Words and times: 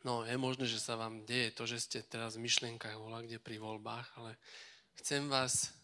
No, 0.00 0.24
je 0.24 0.32
možné, 0.40 0.64
že 0.64 0.80
sa 0.80 0.96
vám 0.96 1.28
deje 1.28 1.52
to, 1.52 1.68
že 1.68 1.84
ste 1.84 1.98
teraz 2.00 2.32
v 2.40 2.48
myšlienkach 2.48 2.96
volá 2.96 3.20
kde 3.20 3.36
pri 3.36 3.60
voľbách, 3.60 4.08
ale 4.16 4.40
chcem 4.96 5.28
vás, 5.28 5.76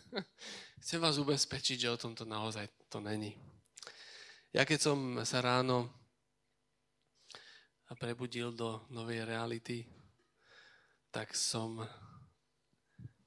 chcem 0.84 0.96
vás 0.96 1.20
ubezpečiť, 1.20 1.84
že 1.84 1.92
o 1.92 2.00
tomto 2.00 2.24
naozaj 2.24 2.64
to 2.88 3.04
není. 3.04 3.36
Ja 4.56 4.64
keď 4.64 4.80
som 4.80 4.98
sa 5.20 5.44
ráno 5.44 5.92
prebudil 8.00 8.56
do 8.56 8.80
novej 8.88 9.28
reality, 9.28 9.84
tak 11.12 11.36
som, 11.36 11.84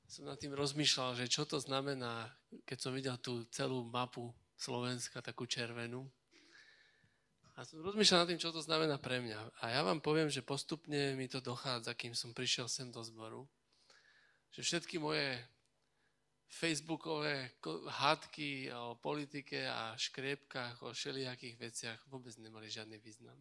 som 0.10 0.26
nad 0.26 0.42
tým 0.42 0.58
rozmýšľal, 0.58 1.22
že 1.22 1.30
čo 1.30 1.46
to 1.46 1.62
znamená, 1.62 2.34
keď 2.66 2.78
som 2.82 2.98
videl 2.98 3.18
tú 3.22 3.46
celú 3.54 3.86
mapu 3.86 4.34
Slovenska, 4.58 5.22
takú 5.22 5.46
červenú, 5.46 6.10
a 7.56 7.68
som 7.68 7.84
rozmýšľal 7.84 8.24
nad 8.24 8.30
tým, 8.32 8.42
čo 8.42 8.56
to 8.56 8.64
znamená 8.64 8.96
pre 8.96 9.20
mňa. 9.20 9.40
A 9.60 9.76
ja 9.76 9.82
vám 9.84 10.00
poviem, 10.00 10.32
že 10.32 10.46
postupne 10.46 11.16
mi 11.20 11.28
to 11.28 11.44
dochádza, 11.44 11.94
kým 11.94 12.16
som 12.16 12.32
prišiel 12.32 12.72
sem 12.72 12.88
do 12.88 13.04
zboru, 13.04 13.44
že 14.56 14.64
všetky 14.64 15.00
moje 15.00 15.36
facebookové 16.52 17.56
hádky 17.88 18.72
o 18.76 18.96
politike 19.00 19.68
a 19.68 19.96
škriepkách, 19.96 20.84
o 20.84 20.92
všelijakých 20.92 21.56
veciach 21.56 22.00
vôbec 22.12 22.36
nemali 22.36 22.68
žiadny 22.68 23.00
význam. 23.00 23.40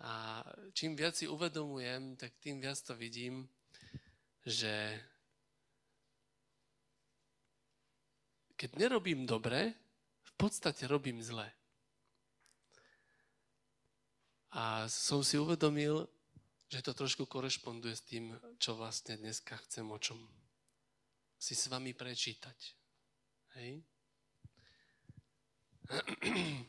A 0.00 0.40
čím 0.72 0.96
viac 0.96 1.18
si 1.18 1.28
uvedomujem, 1.28 2.16
tak 2.16 2.38
tým 2.40 2.62
viac 2.62 2.78
to 2.80 2.94
vidím, 2.94 3.48
že 4.46 4.96
keď 8.56 8.70
nerobím 8.78 9.26
dobre, 9.26 9.74
v 10.22 10.32
podstate 10.38 10.86
robím 10.86 11.22
zle. 11.22 11.57
A 14.56 14.88
som 14.88 15.20
si 15.20 15.36
uvedomil, 15.36 16.08
že 16.68 16.84
to 16.84 16.92
trošku 16.92 17.24
korešponduje 17.28 17.94
s 17.96 18.04
tým, 18.04 18.32
čo 18.56 18.76
vlastne 18.76 19.16
dneska 19.20 19.56
chcem 19.68 19.84
o 19.88 19.98
čom 20.00 20.16
si 21.38 21.56
s 21.56 21.68
vami 21.68 21.92
prečítať. 21.92 22.58
Hej? 23.60 23.80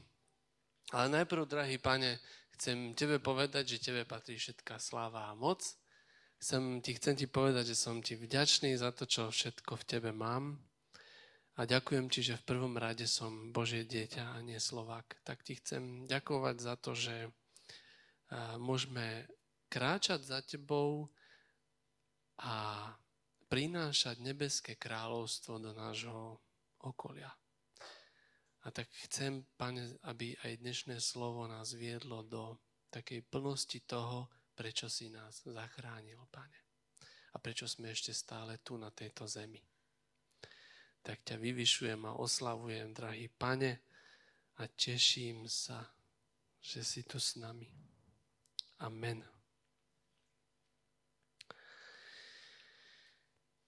Ale 0.95 1.07
najprv, 1.11 1.45
drahý 1.45 1.77
pane, 1.77 2.19
chcem 2.55 2.95
tebe 2.95 3.19
povedať, 3.19 3.75
že 3.75 3.91
tebe 3.91 4.03
patrí 4.07 4.39
všetká 4.39 4.79
sláva 4.79 5.31
a 5.31 5.37
moc. 5.37 5.63
Chcem 6.39 6.79
ti, 6.79 6.95
chcem 6.95 7.19
ti 7.19 7.27
povedať, 7.27 7.75
že 7.75 7.75
som 7.75 7.99
ti 7.99 8.15
vďačný 8.15 8.71
za 8.79 8.95
to, 8.95 9.03
čo 9.03 9.27
všetko 9.27 9.75
v 9.75 9.87
tebe 9.87 10.11
mám. 10.15 10.55
A 11.59 11.67
ďakujem 11.67 12.07
ti, 12.07 12.23
že 12.23 12.39
v 12.39 12.47
prvom 12.55 12.79
rade 12.79 13.03
som 13.03 13.51
Božie 13.51 13.83
dieťa 13.83 14.39
a 14.39 14.39
nie 14.39 14.55
Slovák. 14.55 15.19
Tak 15.27 15.43
ti 15.43 15.59
chcem 15.59 16.07
ďakovať 16.07 16.55
za 16.63 16.79
to, 16.79 16.95
že 16.95 17.27
môžeme 18.61 19.25
kráčať 19.69 20.21
za 20.25 20.39
tebou 20.41 21.09
a 22.39 22.87
prinášať 23.49 24.21
nebeské 24.21 24.77
kráľovstvo 24.77 25.57
do 25.57 25.73
nášho 25.73 26.37
okolia. 26.85 27.33
A 28.63 28.67
tak 28.69 28.91
chcem, 29.09 29.47
Pane, 29.57 29.97
aby 30.05 30.35
aj 30.45 30.61
dnešné 30.61 31.01
slovo 31.01 31.47
nás 31.47 31.73
viedlo 31.73 32.21
do 32.21 32.59
takej 32.91 33.25
plnosti 33.25 33.79
toho, 33.87 34.29
prečo 34.53 34.91
si 34.91 35.09
nás 35.09 35.41
zachránil, 35.47 36.19
Pane. 36.29 36.59
A 37.33 37.37
prečo 37.39 37.65
sme 37.65 37.93
ešte 37.93 38.11
stále 38.11 38.59
tu 38.61 38.75
na 38.75 38.91
tejto 38.91 39.25
zemi. 39.25 39.61
Tak 40.99 41.23
ťa 41.23 41.39
vyvyšujem 41.39 42.01
a 42.05 42.19
oslavujem, 42.19 42.91
drahý 42.91 43.31
Pane, 43.31 43.79
a 44.59 44.67
teším 44.67 45.47
sa, 45.47 45.87
že 46.59 46.83
si 46.83 47.07
tu 47.07 47.15
s 47.15 47.39
nami. 47.39 47.88
Amen. 48.79 49.19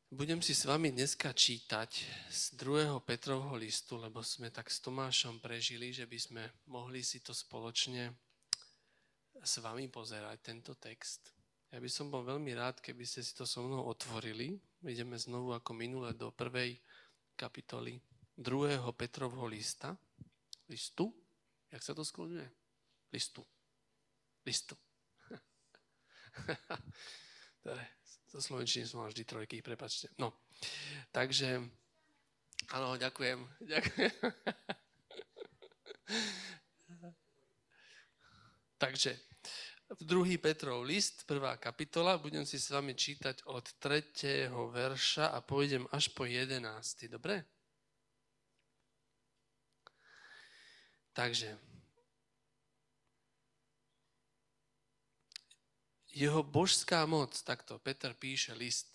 Budem 0.07 0.39
si 0.39 0.55
s 0.55 0.63
vami 0.63 0.95
dneska 0.95 1.35
čítať 1.35 1.91
z 2.31 2.41
2. 2.55 2.95
Petrovho 3.03 3.59
listu, 3.59 3.99
lebo 3.99 4.23
sme 4.23 4.55
tak 4.55 4.71
s 4.71 4.79
Tomášom 4.79 5.43
prežili, 5.43 5.91
že 5.91 6.07
by 6.07 6.15
sme 6.15 6.43
mohli 6.71 7.03
si 7.03 7.19
to 7.19 7.35
spoločne 7.35 8.07
s 9.35 9.59
vami 9.59 9.91
pozerať, 9.91 10.37
tento 10.39 10.79
text. 10.79 11.35
Ja 11.75 11.83
by 11.83 11.91
som 11.91 12.07
bol 12.07 12.23
veľmi 12.23 12.55
rád, 12.55 12.79
keby 12.79 13.03
ste 13.03 13.19
si 13.19 13.35
to 13.35 13.43
so 13.43 13.67
mnou 13.67 13.91
otvorili. 13.91 14.55
Ideme 14.87 15.19
znovu 15.19 15.51
ako 15.51 15.75
minule 15.75 16.15
do 16.15 16.31
prvej 16.31 16.79
kapitoly 17.35 17.99
2. 18.39 18.79
Petrovho 18.95 19.43
lista. 19.43 19.91
Listu? 20.71 21.11
Jak 21.67 21.83
sa 21.83 21.91
to 21.91 22.07
skloňuje? 22.07 22.47
Listu. 23.11 23.43
Listu. 24.47 24.79
Zo 28.31 28.39
slovenčiny 28.39 28.87
som 28.87 29.03
mal 29.03 29.11
vždy 29.11 29.23
trojky, 29.27 29.59
prepačte. 29.59 30.07
No, 30.15 30.31
takže, 31.11 31.59
áno, 32.71 32.95
ďakujem. 32.95 33.43
ďakujem. 33.75 34.11
takže, 38.79 39.19
druhý 39.99 40.39
Petrov 40.39 40.87
list, 40.87 41.27
prvá 41.27 41.59
kapitola, 41.59 42.15
budem 42.15 42.47
si 42.47 42.55
s 42.55 42.71
vami 42.71 42.95
čítať 42.95 43.43
od 43.51 43.67
3. 43.83 44.47
verša 44.47 45.35
a 45.35 45.43
pôjdem 45.43 45.83
až 45.91 46.15
po 46.15 46.23
11. 46.23 46.63
Dobre? 47.11 47.43
Takže, 51.11 51.70
jeho 56.11 56.43
božská 56.43 57.07
moc, 57.07 57.31
takto 57.43 57.79
Peter 57.79 58.11
píše 58.11 58.51
list, 58.51 58.91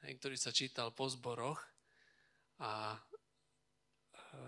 ktorý 0.00 0.38
sa 0.38 0.54
čítal 0.54 0.94
po 0.94 1.10
zboroch 1.10 1.58
a 2.62 2.96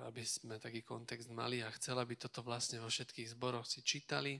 aby 0.06 0.22
sme 0.22 0.62
taký 0.62 0.86
kontext 0.86 1.26
mali 1.34 1.58
a 1.58 1.74
chcel, 1.74 1.98
aby 1.98 2.14
toto 2.14 2.46
vlastne 2.46 2.78
vo 2.78 2.86
všetkých 2.86 3.34
zboroch 3.34 3.66
si 3.66 3.82
čítali. 3.82 4.38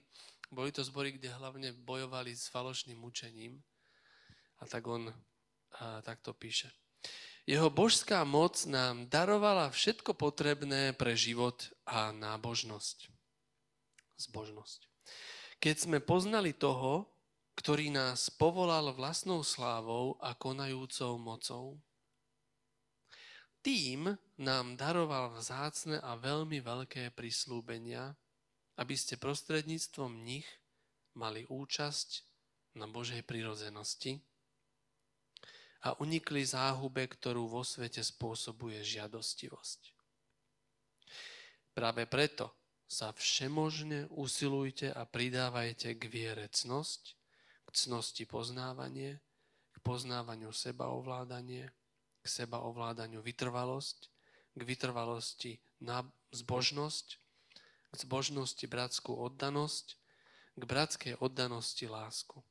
Boli 0.53 0.71
to 0.71 0.87
zbory, 0.87 1.19
kde 1.19 1.34
hlavne 1.34 1.75
bojovali 1.75 2.31
s 2.31 2.47
falošným 2.47 2.94
mučením 2.94 3.59
a 4.62 4.65
tak 4.71 4.87
on 4.87 5.10
a, 5.10 5.98
takto 6.06 6.31
píše. 6.37 6.71
Jeho 7.42 7.75
božská 7.75 8.22
moc 8.22 8.62
nám 8.71 9.10
darovala 9.10 9.75
všetko 9.75 10.15
potrebné 10.15 10.94
pre 10.94 11.19
život 11.19 11.75
a 11.82 12.15
nábožnosť. 12.15 13.10
Zbožnosť. 14.22 14.87
Keď 15.59 15.76
sme 15.91 15.98
poznali 15.98 16.54
toho, 16.54 17.10
ktorý 17.55 17.93
nás 17.93 18.33
povolal 18.33 18.93
vlastnou 18.97 19.45
slávou 19.45 20.17
a 20.19 20.33
konajúcou 20.33 21.21
mocou. 21.21 21.81
Tým 23.63 24.19
nám 24.43 24.75
daroval 24.75 25.39
vzácne 25.39 26.03
a 26.03 26.19
veľmi 26.19 26.59
veľké 26.59 27.15
prislúbenia, 27.15 28.19
aby 28.75 28.95
ste 28.99 29.21
prostredníctvom 29.21 30.19
nich 30.27 30.49
mali 31.15 31.47
účasť 31.47 32.27
na 32.75 32.89
Božej 32.89 33.23
prirodzenosti 33.23 34.19
a 35.87 35.95
unikli 36.03 36.43
záhube, 36.43 37.07
ktorú 37.07 37.47
vo 37.47 37.63
svete 37.63 38.03
spôsobuje 38.03 38.83
žiadostivosť. 38.83 39.81
Práve 41.71 42.09
preto 42.11 42.51
sa 42.91 43.15
všemožne 43.15 44.11
usilujte 44.13 44.93
a 44.93 45.07
pridávajte 45.07 45.97
k 45.97 46.03
viere 46.11 46.47
cnosti 47.72 48.25
poznávanie, 48.28 49.21
k 49.72 49.77
poznávaniu 49.81 50.53
sebaovládanie, 50.53 51.72
k 52.22 52.25
sebaovládaniu 52.25 53.25
vytrvalosť, 53.25 53.99
k 54.53 54.60
vytrvalosti 54.62 55.59
na 55.81 56.05
zbožnosť, 56.31 57.06
k 57.93 57.94
zbožnosti 57.97 58.65
bratskú 58.69 59.16
oddanosť, 59.16 59.87
k 60.56 60.62
bratskej 60.62 61.15
oddanosti 61.19 61.89
lásku. 61.89 62.45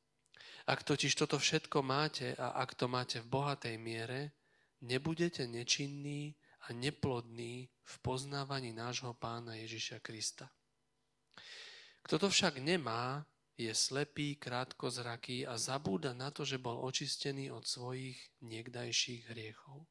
Ak 0.66 0.82
totiž 0.86 1.14
toto 1.14 1.38
všetko 1.38 1.82
máte 1.82 2.34
a 2.38 2.58
ak 2.62 2.74
to 2.74 2.86
máte 2.86 3.18
v 3.22 3.30
bohatej 3.30 3.76
miere, 3.78 4.34
nebudete 4.82 5.46
nečinní 5.46 6.34
a 6.66 6.74
neplodní 6.74 7.70
v 7.82 7.94
poznávaní 8.02 8.70
nášho 8.70 9.14
pána 9.14 9.58
Ježiša 9.58 9.98
Krista. 9.98 10.50
Kto 12.02 12.18
to 12.18 12.28
však 12.30 12.58
nemá, 12.58 13.26
je 13.56 13.72
slepý, 13.74 14.40
krátkozraký 14.40 15.44
a 15.44 15.60
zabúda 15.60 16.16
na 16.16 16.32
to, 16.32 16.42
že 16.42 16.62
bol 16.62 16.80
očistený 16.82 17.52
od 17.52 17.68
svojich 17.68 18.16
niekdajších 18.40 19.28
hriechov. 19.28 19.84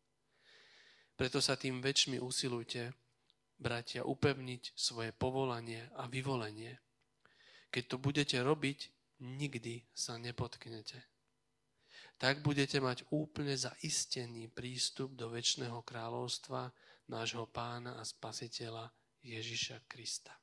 Preto 1.13 1.37
sa 1.37 1.53
tým 1.53 1.85
väčšmi 1.85 2.17
usilujte, 2.17 2.97
bratia, 3.61 4.01
upevniť 4.01 4.73
svoje 4.73 5.13
povolanie 5.13 5.85
a 5.93 6.09
vyvolenie. 6.09 6.81
Keď 7.69 7.83
to 7.85 7.97
budete 8.01 8.37
robiť, 8.41 8.89
nikdy 9.21 9.85
sa 9.93 10.17
nepotknete. 10.17 11.05
Tak 12.17 12.41
budete 12.41 12.81
mať 12.81 13.05
úplne 13.13 13.53
zaistený 13.53 14.49
prístup 14.49 15.13
do 15.13 15.29
väčšného 15.29 15.85
kráľovstva 15.85 16.73
nášho 17.09 17.45
pána 17.49 18.01
a 18.01 18.03
spasiteľa 18.05 18.89
Ježiša 19.21 19.85
Krista. 19.85 20.40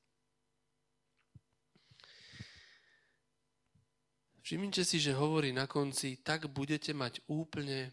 Všimnite 4.48 4.80
si, 4.80 4.96
že 4.96 5.12
hovorí 5.12 5.52
na 5.52 5.68
konci, 5.68 6.24
tak 6.24 6.48
budete 6.48 6.96
mať 6.96 7.20
úplne 7.28 7.92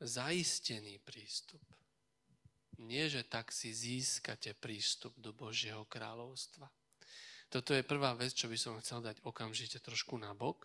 zaistený 0.00 0.96
prístup. 1.04 1.60
Nie, 2.80 3.12
že 3.12 3.28
tak 3.28 3.52
si 3.52 3.76
získate 3.76 4.56
prístup 4.56 5.12
do 5.20 5.36
Božieho 5.36 5.84
kráľovstva. 5.84 6.64
Toto 7.52 7.76
je 7.76 7.84
prvá 7.84 8.16
vec, 8.16 8.32
čo 8.32 8.48
by 8.48 8.56
som 8.56 8.80
chcel 8.80 9.04
dať 9.04 9.20
okamžite 9.20 9.84
trošku 9.84 10.16
na 10.16 10.32
bok. 10.32 10.64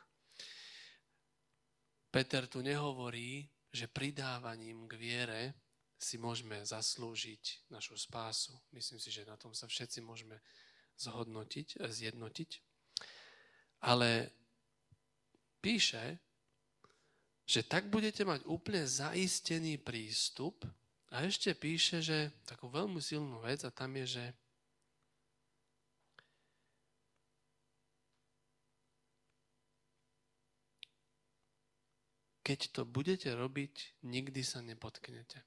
Peter 2.07 2.47
tu 2.47 2.63
nehovorí, 2.63 3.51
že 3.75 3.91
pridávaním 3.91 4.87
k 4.87 4.95
viere 4.95 5.41
si 5.99 6.15
môžeme 6.15 6.63
zaslúžiť 6.63 7.67
našu 7.67 7.99
spásu. 7.99 8.55
Myslím 8.71 9.03
si, 9.03 9.11
že 9.11 9.27
na 9.27 9.35
tom 9.35 9.51
sa 9.51 9.67
všetci 9.67 9.99
môžeme 10.07 10.39
zhodnotiť, 10.95 11.83
zjednotiť. 11.83 12.63
Ale 13.83 14.31
píše, 15.61 16.19
že 17.47 17.63
tak 17.63 17.87
budete 17.87 18.27
mať 18.27 18.43
úplne 18.43 18.83
zaistený 18.83 19.79
prístup 19.79 20.67
a 21.07 21.23
ešte 21.23 21.55
píše, 21.55 22.03
že 22.03 22.35
takú 22.43 22.67
veľmi 22.67 22.99
silnú 22.99 23.39
vec 23.39 23.63
a 23.63 23.71
tam 23.71 23.95
je, 24.03 24.19
že 24.19 24.25
keď 32.47 32.59
to 32.71 32.81
budete 32.87 33.27
robiť, 33.31 34.03
nikdy 34.07 34.39
sa 34.39 34.63
nepotknete. 34.63 35.43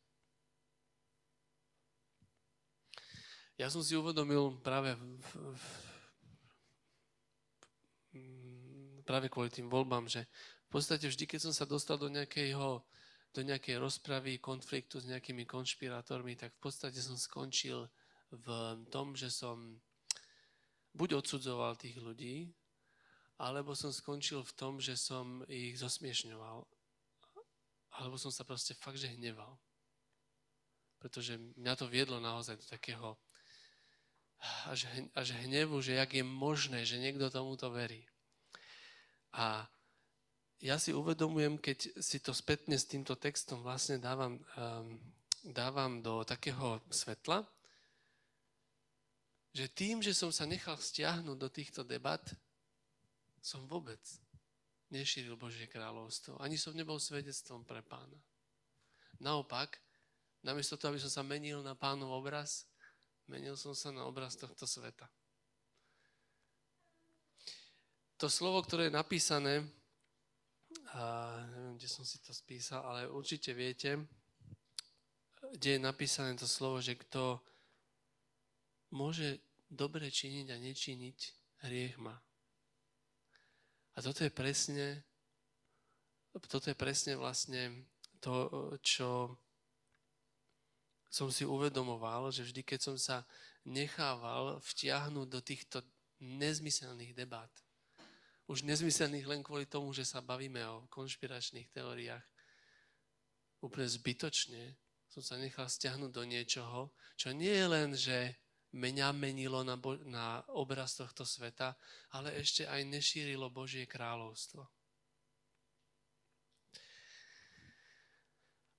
Ja 3.61 3.69
som 3.69 3.85
si 3.85 3.93
uvedomil 3.93 4.57
práve 4.65 4.97
v, 4.97 5.05
v, 5.21 5.65
v, 8.13 8.25
práve 9.11 9.27
kvôli 9.27 9.51
tým 9.51 9.67
voľbám, 9.67 10.07
že 10.07 10.31
v 10.71 10.79
podstate 10.79 11.11
vždy, 11.11 11.27
keď 11.27 11.51
som 11.51 11.55
sa 11.55 11.67
dostal 11.67 11.99
do 11.99 12.07
nejakého 12.07 12.87
do 13.31 13.47
nejakej 13.47 13.79
rozpravy, 13.79 14.43
konfliktu 14.43 14.99
s 14.99 15.07
nejakými 15.07 15.47
konšpirátormi, 15.47 16.35
tak 16.35 16.51
v 16.59 16.61
podstate 16.67 16.99
som 16.99 17.15
skončil 17.15 17.87
v 18.35 18.47
tom, 18.91 19.15
že 19.15 19.31
som 19.31 19.79
buď 20.99 21.23
odsudzoval 21.23 21.79
tých 21.79 22.03
ľudí, 22.03 22.51
alebo 23.39 23.79
som 23.79 23.95
skončil 23.95 24.43
v 24.43 24.53
tom, 24.59 24.83
že 24.83 24.99
som 24.99 25.47
ich 25.47 25.79
zosmiešňoval. 25.79 26.67
Alebo 28.03 28.19
som 28.19 28.35
sa 28.35 28.43
proste 28.43 28.75
fakt, 28.75 28.99
že 28.99 29.15
hneval. 29.15 29.55
Pretože 30.99 31.39
mňa 31.55 31.75
to 31.79 31.87
viedlo 31.87 32.19
naozaj 32.19 32.59
do 32.59 32.67
takého 32.67 33.15
až, 34.67 34.91
až 35.15 35.39
hnevu, 35.47 35.79
že 35.79 35.95
jak 35.95 36.11
je 36.19 36.25
možné, 36.27 36.83
že 36.83 36.99
niekto 36.99 37.31
tomuto 37.31 37.71
verí. 37.71 38.10
A 39.35 39.67
ja 40.61 40.77
si 40.77 40.93
uvedomujem, 40.93 41.57
keď 41.57 42.03
si 42.03 42.21
to 42.21 42.37
spätne 42.37 42.77
s 42.77 42.85
týmto 42.85 43.17
textom 43.17 43.65
vlastne 43.65 43.97
dávam, 43.97 44.37
um, 44.61 45.01
dávam 45.47 46.05
do 46.05 46.21
takého 46.27 46.83
svetla, 46.93 47.47
že 49.51 49.67
tým, 49.73 49.99
že 49.99 50.15
som 50.15 50.31
sa 50.31 50.47
nechal 50.47 50.79
stiahnuť 50.79 51.37
do 51.39 51.49
týchto 51.51 51.83
debat, 51.83 52.23
som 53.41 53.67
vôbec 53.67 53.99
nešíril 54.93 55.35
Božie 55.35 55.67
kráľovstvo. 55.67 56.39
Ani 56.39 56.59
som 56.61 56.77
nebol 56.77 57.01
svedectvom 57.01 57.65
pre 57.65 57.83
pána. 57.83 58.19
Naopak, 59.19 59.81
namiesto 60.45 60.77
toho, 60.77 60.95
aby 60.95 61.03
som 61.03 61.11
sa 61.11 61.23
menil 61.25 61.65
na 61.65 61.75
pánov 61.75 62.21
obraz, 62.21 62.69
menil 63.27 63.57
som 63.57 63.73
sa 63.73 63.91
na 63.91 64.07
obraz 64.07 64.37
tohto 64.37 64.67
sveta. 64.67 65.09
To 68.21 68.29
slovo, 68.29 68.61
ktoré 68.61 68.93
je 68.93 69.01
napísané 69.01 69.65
a 70.93 71.33
neviem, 71.57 71.81
kde 71.81 71.89
som 71.89 72.05
si 72.05 72.21
to 72.21 72.37
spísal, 72.37 72.85
ale 72.85 73.09
určite 73.09 73.57
viete, 73.57 73.97
kde 75.57 75.81
je 75.81 75.81
napísané 75.81 76.37
to 76.37 76.45
slovo, 76.45 76.85
že 76.85 77.01
kto 77.01 77.41
môže 78.93 79.41
dobre 79.73 80.13
činiť 80.13 80.53
a 80.53 80.61
nečiniť, 80.61 81.19
hriech 81.65 81.97
má. 81.97 82.21
A 83.97 84.05
toto 84.05 84.21
je 84.21 84.29
presne, 84.29 85.01
toto 86.45 86.69
je 86.69 86.77
presne 86.77 87.17
vlastne 87.17 87.89
to, 88.21 88.53
čo 88.85 89.33
som 91.09 91.33
si 91.33 91.49
uvedomoval, 91.49 92.29
že 92.29 92.45
vždy, 92.45 92.69
keď 92.69 92.81
som 92.85 92.97
sa 93.01 93.25
nechával 93.65 94.61
vtiahnuť 94.61 95.27
do 95.33 95.41
týchto 95.41 95.81
nezmyselných 96.21 97.17
debát, 97.17 97.49
už 98.51 98.67
nezmyselných 98.67 99.31
len 99.31 99.47
kvôli 99.47 99.71
tomu, 99.71 99.95
že 99.95 100.03
sa 100.03 100.19
bavíme 100.19 100.59
o 100.67 100.91
konšpiračných 100.91 101.71
teóriách. 101.71 102.27
Úplne 103.63 103.87
zbytočne 103.87 104.75
som 105.07 105.23
sa 105.23 105.39
nechal 105.39 105.71
stiahnuť 105.71 106.11
do 106.11 106.27
niečoho, 106.27 106.91
čo 107.15 107.31
nie 107.31 107.55
je 107.55 107.67
len, 107.71 107.95
že 107.95 108.35
mňa 108.75 109.15
menilo 109.15 109.63
na, 109.63 109.79
bo- 109.79 110.03
na 110.07 110.43
obraz 110.51 110.99
tohto 110.99 111.23
sveta, 111.23 111.79
ale 112.11 112.35
ešte 112.43 112.67
aj 112.67 112.87
nešírilo 112.91 113.51
Božie 113.51 113.87
kráľovstvo. 113.87 114.67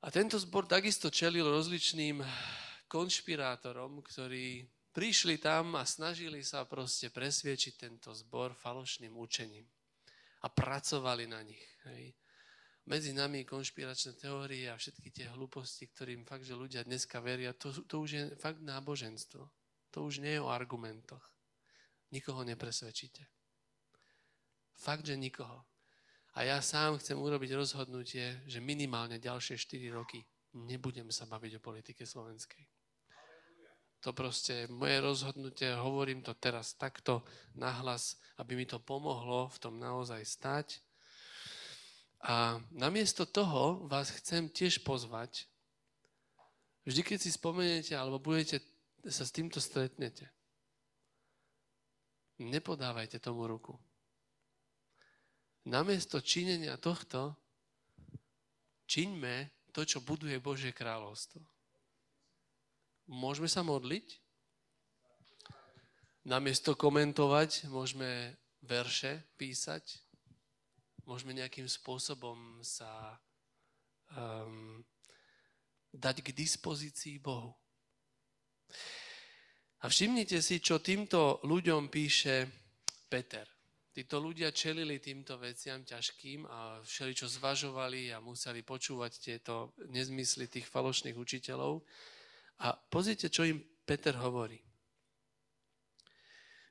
A 0.01 0.07
tento 0.09 0.35
zbor 0.35 0.67
takisto 0.67 1.13
čelil 1.13 1.47
rozličným 1.47 2.25
konšpirátorom, 2.91 4.03
ktorí 4.03 4.67
prišli 4.91 5.39
tam 5.39 5.75
a 5.79 5.87
snažili 5.87 6.43
sa 6.43 6.67
proste 6.67 7.09
presviečiť 7.09 7.73
tento 7.75 8.11
zbor 8.11 8.55
falošným 8.55 9.15
učením. 9.15 9.65
A 10.41 10.47
pracovali 10.49 11.27
na 11.27 11.41
nich. 11.41 11.63
Hej. 11.87 12.15
Medzi 12.89 13.13
nami 13.13 13.45
konšpiračné 13.45 14.17
teórie 14.17 14.65
a 14.67 14.75
všetky 14.75 15.13
tie 15.13 15.29
hlúposti, 15.31 15.85
ktorým 15.85 16.25
fakt, 16.25 16.49
že 16.49 16.57
ľudia 16.57 16.81
dneska 16.81 17.21
veria, 17.21 17.53
to, 17.53 17.69
to 17.85 18.01
už 18.01 18.09
je 18.09 18.23
fakt 18.41 18.59
náboženstvo. 18.59 19.45
To 19.91 19.97
už 20.01 20.23
nie 20.23 20.39
je 20.39 20.41
o 20.41 20.49
argumentoch. 20.49 21.21
Nikoho 22.09 22.41
nepresvedčíte. 22.41 23.21
Fakt, 24.73 25.05
že 25.05 25.13
nikoho. 25.13 25.61
A 26.33 26.47
ja 26.47 26.57
sám 26.63 26.97
chcem 26.97 27.19
urobiť 27.19 27.53
rozhodnutie, 27.53 28.41
že 28.49 28.63
minimálne 28.63 29.21
ďalšie 29.21 29.59
4 29.59 29.93
roky 29.93 30.25
nebudem 30.57 31.11
sa 31.11 31.27
baviť 31.27 31.59
o 31.59 31.63
politike 31.63 32.03
slovenskej. 32.07 32.80
To 34.01 34.17
proste 34.17 34.65
je 34.65 34.73
moje 34.73 34.97
rozhodnutie, 34.97 35.77
hovorím 35.77 36.25
to 36.25 36.33
teraz 36.33 36.73
takto 36.73 37.21
nahlas, 37.53 38.17
aby 38.41 38.57
mi 38.57 38.65
to 38.65 38.81
pomohlo 38.81 39.45
v 39.53 39.57
tom 39.61 39.77
naozaj 39.77 40.25
stať. 40.25 40.81
A 42.25 42.57
namiesto 42.73 43.29
toho 43.29 43.85
vás 43.85 44.09
chcem 44.09 44.49
tiež 44.49 44.81
pozvať, 44.81 45.45
vždy 46.85 47.01
keď 47.01 47.17
si 47.21 47.29
spomeniete 47.33 47.93
alebo 47.93 48.17
budete 48.17 48.61
sa 49.05 49.25
s 49.25 49.33
týmto 49.33 49.57
stretnete, 49.61 50.29
nepodávajte 52.41 53.21
tomu 53.21 53.45
ruku. 53.45 53.77
Namiesto 55.65 56.17
činenia 56.25 56.73
tohto, 56.77 57.37
čiňme 58.89 59.49
to, 59.69 59.85
čo 59.85 60.01
buduje 60.01 60.41
Božie 60.41 60.73
kráľovstvo. 60.73 61.60
Môžeme 63.11 63.51
sa 63.51 63.59
modliť? 63.59 64.23
Namiesto 66.31 66.79
komentovať, 66.79 67.67
môžeme 67.67 68.39
verše 68.63 69.27
písať, 69.35 69.99
môžeme 71.03 71.35
nejakým 71.35 71.67
spôsobom 71.67 72.63
sa 72.63 73.19
um, 74.15 74.79
dať 75.91 76.23
k 76.23 76.31
dispozícii 76.31 77.19
Bohu. 77.19 77.51
A 79.83 79.91
všimnite 79.91 80.39
si, 80.39 80.63
čo 80.63 80.79
týmto 80.79 81.43
ľuďom 81.43 81.91
píše 81.91 82.47
Peter. 83.11 83.43
Títo 83.91 84.23
ľudia 84.23 84.55
čelili 84.55 85.03
týmto 85.03 85.35
veciam 85.35 85.83
ťažkým 85.83 86.47
a 86.47 86.79
všeli, 86.79 87.11
čo 87.11 87.27
zvažovali 87.27 88.15
a 88.15 88.23
museli 88.23 88.63
počúvať 88.63 89.11
tieto 89.19 89.75
nezmysly 89.91 90.47
tých 90.47 90.63
falošných 90.63 91.19
učiteľov. 91.19 91.83
A 92.61 92.77
pozrite, 92.77 93.29
čo 93.33 93.41
im 93.41 93.57
Peter 93.85 94.13
hovorí. 94.21 94.61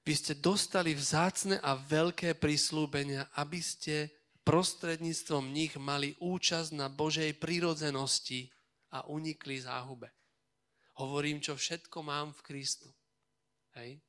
Vy 0.07 0.13
ste 0.17 0.35
dostali 0.39 0.97
vzácne 0.97 1.61
a 1.61 1.77
veľké 1.77 2.39
prislúbenia, 2.39 3.29
aby 3.37 3.61
ste 3.61 4.09
prostredníctvom 4.47 5.53
nich 5.53 5.77
mali 5.77 6.17
účasť 6.19 6.71
na 6.73 6.89
Božej 6.89 7.37
prírodzenosti 7.37 8.49
a 8.97 9.07
unikli 9.07 9.61
záhube. 9.61 10.09
Hovorím, 10.99 11.39
čo 11.39 11.55
všetko 11.55 12.03
mám 12.03 12.33
v 12.33 12.41
Kristu. 12.43 12.89
Hej? 13.77 14.01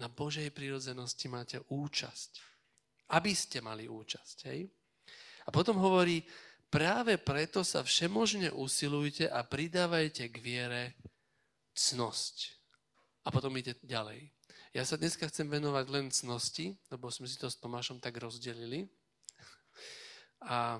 Na 0.00 0.08
Božej 0.08 0.48
prírodzenosti 0.50 1.28
máte 1.28 1.60
účasť. 1.70 2.32
Aby 3.12 3.36
ste 3.36 3.60
mali 3.60 3.86
účasť. 3.86 4.36
Hej? 4.48 4.66
A 5.46 5.48
potom 5.52 5.76
hovorí, 5.78 6.24
Práve 6.70 7.18
preto 7.18 7.66
sa 7.66 7.82
všemožne 7.82 8.54
usilujte 8.54 9.26
a 9.26 9.42
pridávajte 9.42 10.30
k 10.30 10.36
viere 10.38 10.82
cnosť. 11.74 12.54
A 13.26 13.34
potom 13.34 13.50
ide 13.58 13.74
ďalej. 13.82 14.30
Ja 14.70 14.86
sa 14.86 14.94
dneska 14.94 15.26
chcem 15.26 15.50
venovať 15.50 15.86
len 15.90 16.14
cnosti, 16.14 16.78
lebo 16.94 17.10
sme 17.10 17.26
si 17.26 17.34
to 17.34 17.50
s 17.50 17.58
Tomášom 17.58 17.98
tak 17.98 18.22
rozdelili. 18.22 18.86
A 20.46 20.78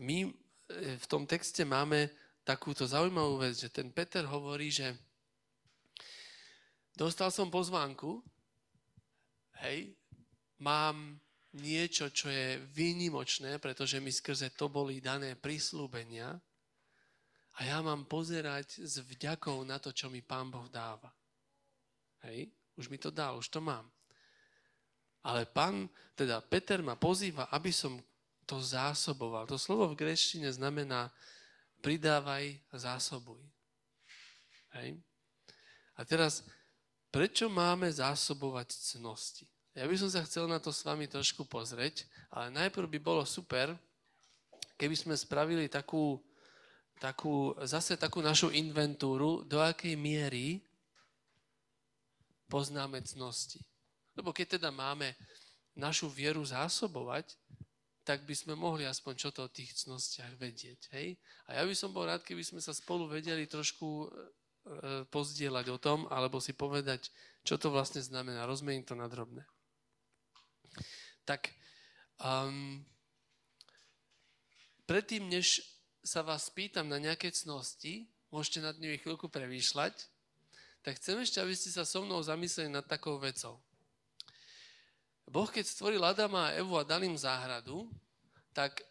my 0.00 0.24
e, 0.24 0.30
v 0.96 1.06
tom 1.06 1.28
texte 1.28 1.68
máme 1.68 2.08
takúto 2.40 2.88
zaujímavú 2.88 3.44
vec, 3.44 3.60
že 3.60 3.68
ten 3.68 3.92
Peter 3.92 4.24
hovorí, 4.24 4.72
že 4.72 4.96
dostal 6.96 7.28
som 7.28 7.52
pozvánku, 7.52 8.24
hej, 9.68 9.92
mám 10.56 11.20
niečo, 11.54 12.10
čo 12.10 12.26
je 12.30 12.58
výnimočné, 12.74 13.62
pretože 13.62 14.02
mi 14.02 14.10
skrze 14.10 14.54
to 14.58 14.66
boli 14.66 14.98
dané 14.98 15.38
prísľubenia 15.38 16.34
a 17.54 17.58
ja 17.62 17.78
mám 17.78 18.10
pozerať 18.10 18.82
s 18.82 18.98
vďakou 18.98 19.62
na 19.62 19.78
to, 19.78 19.94
čo 19.94 20.10
mi 20.10 20.18
Pán 20.18 20.50
Boh 20.50 20.66
dáva. 20.66 21.14
Hej, 22.26 22.50
už 22.74 22.90
mi 22.90 22.98
to 22.98 23.14
dal, 23.14 23.38
už 23.38 23.46
to 23.46 23.62
mám. 23.62 23.86
Ale 25.24 25.46
pán, 25.46 25.86
teda 26.18 26.42
Peter 26.42 26.82
ma 26.82 26.98
pozýva, 26.98 27.48
aby 27.54 27.70
som 27.70 27.96
to 28.44 28.60
zásoboval. 28.60 29.48
To 29.48 29.56
slovo 29.56 29.88
v 29.94 29.98
greštine 30.04 30.50
znamená 30.52 31.08
pridávaj, 31.80 32.58
zásobuj. 32.74 33.40
Hej? 34.76 34.98
A 35.94 36.00
teraz, 36.02 36.42
prečo 37.08 37.46
máme 37.46 37.88
zásobovať 37.88 38.68
cnosti? 38.72 39.53
Ja 39.74 39.90
by 39.90 39.96
som 39.98 40.06
sa 40.06 40.22
chcel 40.22 40.46
na 40.46 40.62
to 40.62 40.70
s 40.70 40.86
vami 40.86 41.10
trošku 41.10 41.50
pozrieť, 41.50 42.06
ale 42.30 42.54
najprv 42.54 42.86
by 42.94 43.00
bolo 43.02 43.26
super, 43.26 43.74
keby 44.78 44.94
sme 44.94 45.18
spravili 45.18 45.66
takú, 45.66 46.22
takú, 47.02 47.58
zase 47.66 47.98
takú 47.98 48.22
našu 48.22 48.54
inventúru, 48.54 49.42
do 49.42 49.58
akej 49.58 49.98
miery 49.98 50.62
poznáme 52.46 53.02
cnosti. 53.02 53.58
Lebo 54.14 54.30
keď 54.30 54.62
teda 54.62 54.70
máme 54.70 55.10
našu 55.74 56.06
vieru 56.06 56.46
zásobovať, 56.46 57.34
tak 58.06 58.22
by 58.30 58.34
sme 58.36 58.54
mohli 58.54 58.86
aspoň 58.86 59.12
čo 59.18 59.34
to 59.34 59.42
o 59.42 59.50
tých 59.50 59.74
cnostiach 59.74 60.38
vedieť. 60.38 60.94
Hej? 60.94 61.18
A 61.50 61.58
ja 61.58 61.62
by 61.66 61.74
som 61.74 61.90
bol 61.90 62.06
rád, 62.06 62.22
keby 62.22 62.46
sme 62.46 62.62
sa 62.62 62.70
spolu 62.70 63.10
vedeli 63.10 63.50
trošku 63.50 64.06
e, 64.06 64.08
pozdieľať 65.10 65.66
o 65.74 65.82
tom, 65.82 66.06
alebo 66.14 66.38
si 66.38 66.54
povedať, 66.54 67.10
čo 67.42 67.58
to 67.58 67.74
vlastne 67.74 68.04
znamená. 68.04 68.46
Rozmeniť 68.46 68.84
to 68.86 68.94
na 68.94 69.10
drobné 69.10 69.42
tak 71.24 71.50
um, 72.20 72.84
predtým, 74.84 75.28
než 75.28 75.64
sa 76.04 76.20
vás 76.20 76.52
pýtam 76.52 76.88
na 76.88 77.00
nejaké 77.00 77.32
cnosti, 77.32 78.04
môžete 78.28 78.60
nad 78.60 78.76
nimi 78.76 79.00
chvíľku 79.00 79.32
prevýšľať, 79.32 79.94
tak 80.84 81.00
chcem 81.00 81.16
ešte, 81.24 81.40
aby 81.40 81.56
ste 81.56 81.72
sa 81.72 81.88
so 81.88 82.04
mnou 82.04 82.20
zamysleli 82.20 82.68
nad 82.68 82.84
takou 82.84 83.16
vecou. 83.16 83.56
Boh, 85.24 85.48
keď 85.48 85.64
stvoril 85.64 86.04
Adama 86.04 86.52
a 86.52 86.54
Evu 86.60 86.76
a 86.76 86.84
dal 86.84 87.00
im 87.00 87.16
záhradu, 87.16 87.88
tak 88.52 88.84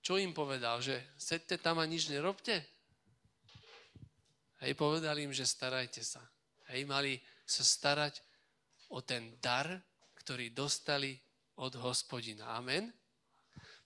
čo 0.00 0.16
im 0.16 0.32
povedal? 0.32 0.80
Že 0.80 0.96
sedte 1.20 1.60
tam 1.60 1.76
a 1.76 1.84
nič 1.84 2.08
nerobte? 2.08 2.64
Hej, 4.64 4.72
povedal 4.72 5.20
im, 5.20 5.36
že 5.36 5.44
starajte 5.44 6.00
sa. 6.00 6.24
Hej, 6.72 6.88
mali 6.88 7.20
sa 7.44 7.60
starať 7.60 8.24
o 8.88 9.04
ten 9.04 9.36
dar, 9.36 9.68
ktorý 10.16 10.56
dostali 10.56 11.20
od 11.56 11.72
hospodina. 11.80 12.56
Amen? 12.56 12.92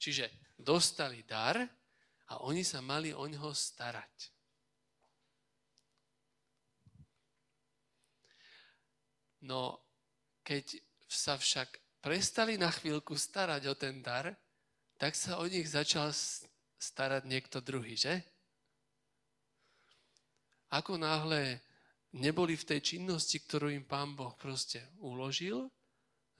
Čiže 0.00 0.31
dostali 0.59 1.23
dar 1.23 1.61
a 2.31 2.43
oni 2.47 2.62
sa 2.62 2.81
mali 2.81 3.15
o 3.15 3.25
ňoho 3.27 3.50
starať. 3.55 4.33
No, 9.41 9.81
keď 10.45 10.77
sa 11.09 11.41
však 11.41 11.81
prestali 12.05 12.61
na 12.61 12.69
chvíľku 12.69 13.17
starať 13.17 13.62
o 13.73 13.75
ten 13.75 14.05
dar, 14.05 14.37
tak 15.00 15.17
sa 15.17 15.41
o 15.41 15.49
nich 15.49 15.65
začal 15.65 16.12
starať 16.77 17.25
niekto 17.25 17.65
druhý, 17.65 17.97
že? 17.97 18.21
Ako 20.71 21.00
náhle 21.00 21.61
neboli 22.12 22.55
v 22.55 22.69
tej 22.69 22.81
činnosti, 22.97 23.41
ktorú 23.41 23.73
im 23.73 23.85
pán 23.85 24.12
Boh 24.12 24.37
proste 24.37 24.85
uložil, 25.00 25.73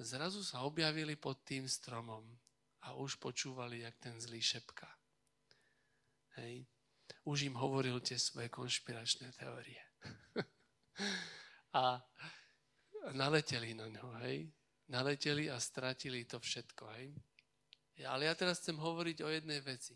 zrazu 0.01 0.41
sa 0.41 0.65
objavili 0.65 1.17
pod 1.17 1.45
tým 1.45 1.69
stromom 1.69 2.25
a 2.89 2.97
už 2.97 3.21
počúvali, 3.21 3.85
jak 3.85 3.97
ten 4.01 4.17
zlý 4.17 4.41
šepka. 4.41 4.89
Hej. 6.41 6.65
Už 7.27 7.45
im 7.45 7.57
hovoril 7.59 8.01
tie 8.01 8.17
svoje 8.17 8.49
konšpiračné 8.49 9.35
teórie. 9.37 9.83
a 11.81 12.01
naleteli 13.13 13.77
na 13.77 13.93
ňo, 13.93 14.17
hej. 14.25 14.49
Naleteli 14.89 15.53
a 15.53 15.61
stratili 15.61 16.25
to 16.25 16.41
všetko, 16.41 16.85
hej. 16.97 17.15
Ale 18.09 18.25
ja 18.25 18.35
teraz 18.35 18.65
chcem 18.65 18.81
hovoriť 18.81 19.21
o 19.21 19.29
jednej 19.29 19.61
veci. 19.61 19.93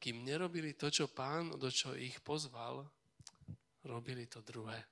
Kým 0.00 0.24
nerobili 0.24 0.72
to, 0.72 0.88
čo 0.88 1.12
pán, 1.12 1.52
do 1.60 1.68
čo 1.68 1.92
ich 1.92 2.16
pozval, 2.24 2.88
robili 3.84 4.24
to 4.24 4.40
druhé. 4.40 4.89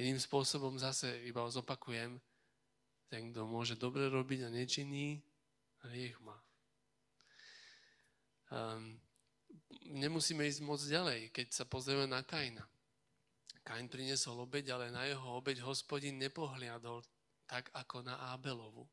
Iným 0.00 0.16
spôsobom 0.16 0.80
zase 0.80 1.20
iba 1.28 1.44
zopakujem, 1.44 2.16
ten, 3.12 3.28
kto 3.28 3.44
môže 3.44 3.76
dobre 3.76 4.08
robiť 4.08 4.48
a 4.48 4.54
nečinný, 4.54 5.20
hriech 5.84 6.16
má. 6.24 6.38
Um, 8.48 8.96
nemusíme 9.92 10.48
ísť 10.48 10.64
moc 10.64 10.80
ďalej, 10.80 11.28
keď 11.28 11.52
sa 11.52 11.64
pozrieme 11.68 12.08
na 12.08 12.24
Kaina. 12.24 12.64
Kain 13.62 13.86
priniesol 13.86 14.42
obeď, 14.42 14.74
ale 14.74 14.88
na 14.88 15.04
jeho 15.04 15.38
obeď 15.38 15.60
hospodin 15.62 16.18
nepohliadol 16.18 17.04
tak 17.44 17.68
ako 17.76 18.00
na 18.00 18.32
Ábelovu. 18.32 18.88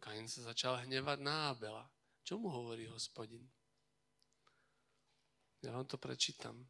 Kain 0.00 0.24
sa 0.26 0.48
začal 0.48 0.80
hnevať 0.88 1.18
na 1.20 1.52
Ábela. 1.52 1.84
Čo 2.24 2.40
mu 2.40 2.48
hovorí 2.48 2.88
hospodin? 2.88 3.44
Ja 5.60 5.76
vám 5.76 5.84
to 5.84 6.00
prečítam. 6.00 6.64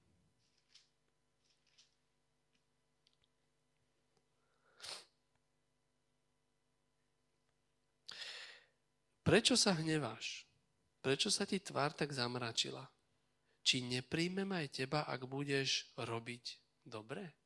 Prečo 9.28 9.60
sa 9.60 9.76
hneváš? 9.76 10.48
Prečo 11.04 11.28
sa 11.28 11.44
ti 11.44 11.60
tvár 11.60 11.92
tak 11.92 12.16
zamračila? 12.16 12.80
Či 13.60 13.84
nepríjmem 13.84 14.48
aj 14.56 14.80
teba, 14.80 15.04
ak 15.04 15.28
budeš 15.28 15.92
robiť 16.00 16.44
dobre? 16.80 17.36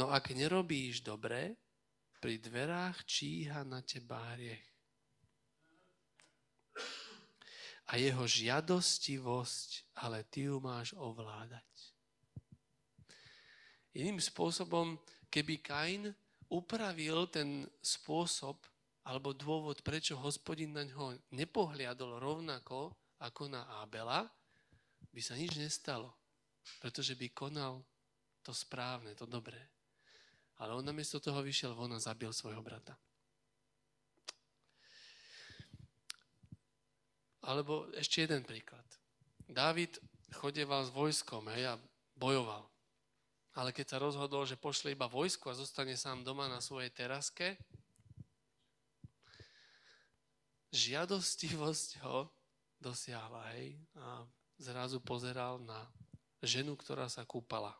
No 0.00 0.08
ak 0.08 0.32
nerobíš 0.32 1.04
dobre, 1.04 1.52
pri 2.16 2.40
dverách 2.40 3.04
číha 3.04 3.60
na 3.68 3.84
teba 3.84 4.24
hriech. 4.32 4.64
A 7.92 8.00
jeho 8.00 8.24
žiadostivosť, 8.24 10.00
ale 10.00 10.24
ty 10.32 10.48
ju 10.48 10.64
máš 10.64 10.96
ovládať. 10.96 11.68
Iným 14.00 14.16
spôsobom, 14.16 14.96
keby 15.28 15.60
Kain 15.60 16.08
upravil 16.48 17.28
ten 17.28 17.68
spôsob, 17.84 18.64
alebo 19.04 19.32
dôvod, 19.32 19.80
prečo 19.80 20.18
hospodin 20.20 20.76
na 20.76 20.84
ňo 20.84 21.16
nepohliadol 21.32 22.20
rovnako 22.20 22.92
ako 23.20 23.48
na 23.48 23.64
Ábela, 23.80 24.28
by 25.10 25.20
sa 25.20 25.34
nič 25.36 25.56
nestalo. 25.56 26.12
Pretože 26.78 27.16
by 27.16 27.32
konal 27.32 27.80
to 28.44 28.52
správne, 28.52 29.16
to 29.16 29.24
dobré. 29.24 29.58
Ale 30.60 30.76
on 30.76 30.84
namiesto 30.84 31.16
toho 31.16 31.40
vyšiel 31.40 31.72
von 31.72 31.96
a 31.96 32.00
zabil 32.00 32.28
svojho 32.32 32.60
brata. 32.60 32.92
Alebo 37.48 37.88
ešte 37.96 38.28
jeden 38.28 38.44
príklad. 38.44 38.84
Dávid 39.48 39.96
chodeval 40.36 40.84
s 40.84 40.92
vojskom 40.92 41.48
hej, 41.56 41.72
a 41.72 41.80
bojoval. 42.12 42.68
Ale 43.56 43.72
keď 43.72 43.96
sa 43.96 43.98
rozhodol, 43.98 44.44
že 44.44 44.60
pošle 44.60 44.92
iba 44.92 45.10
vojsko 45.10 45.50
a 45.50 45.58
zostane 45.58 45.96
sám 45.96 46.22
doma 46.22 46.46
na 46.46 46.60
svojej 46.60 46.92
teraske, 46.92 47.56
žiadostivosť 50.70 52.02
ho 52.06 52.30
dosiahla, 52.80 53.42
hej, 53.54 53.76
a 53.98 54.24
zrazu 54.56 55.02
pozeral 55.02 55.60
na 55.60 55.84
ženu, 56.40 56.76
ktorá 56.76 57.08
sa 57.08 57.28
kúpala. 57.28 57.76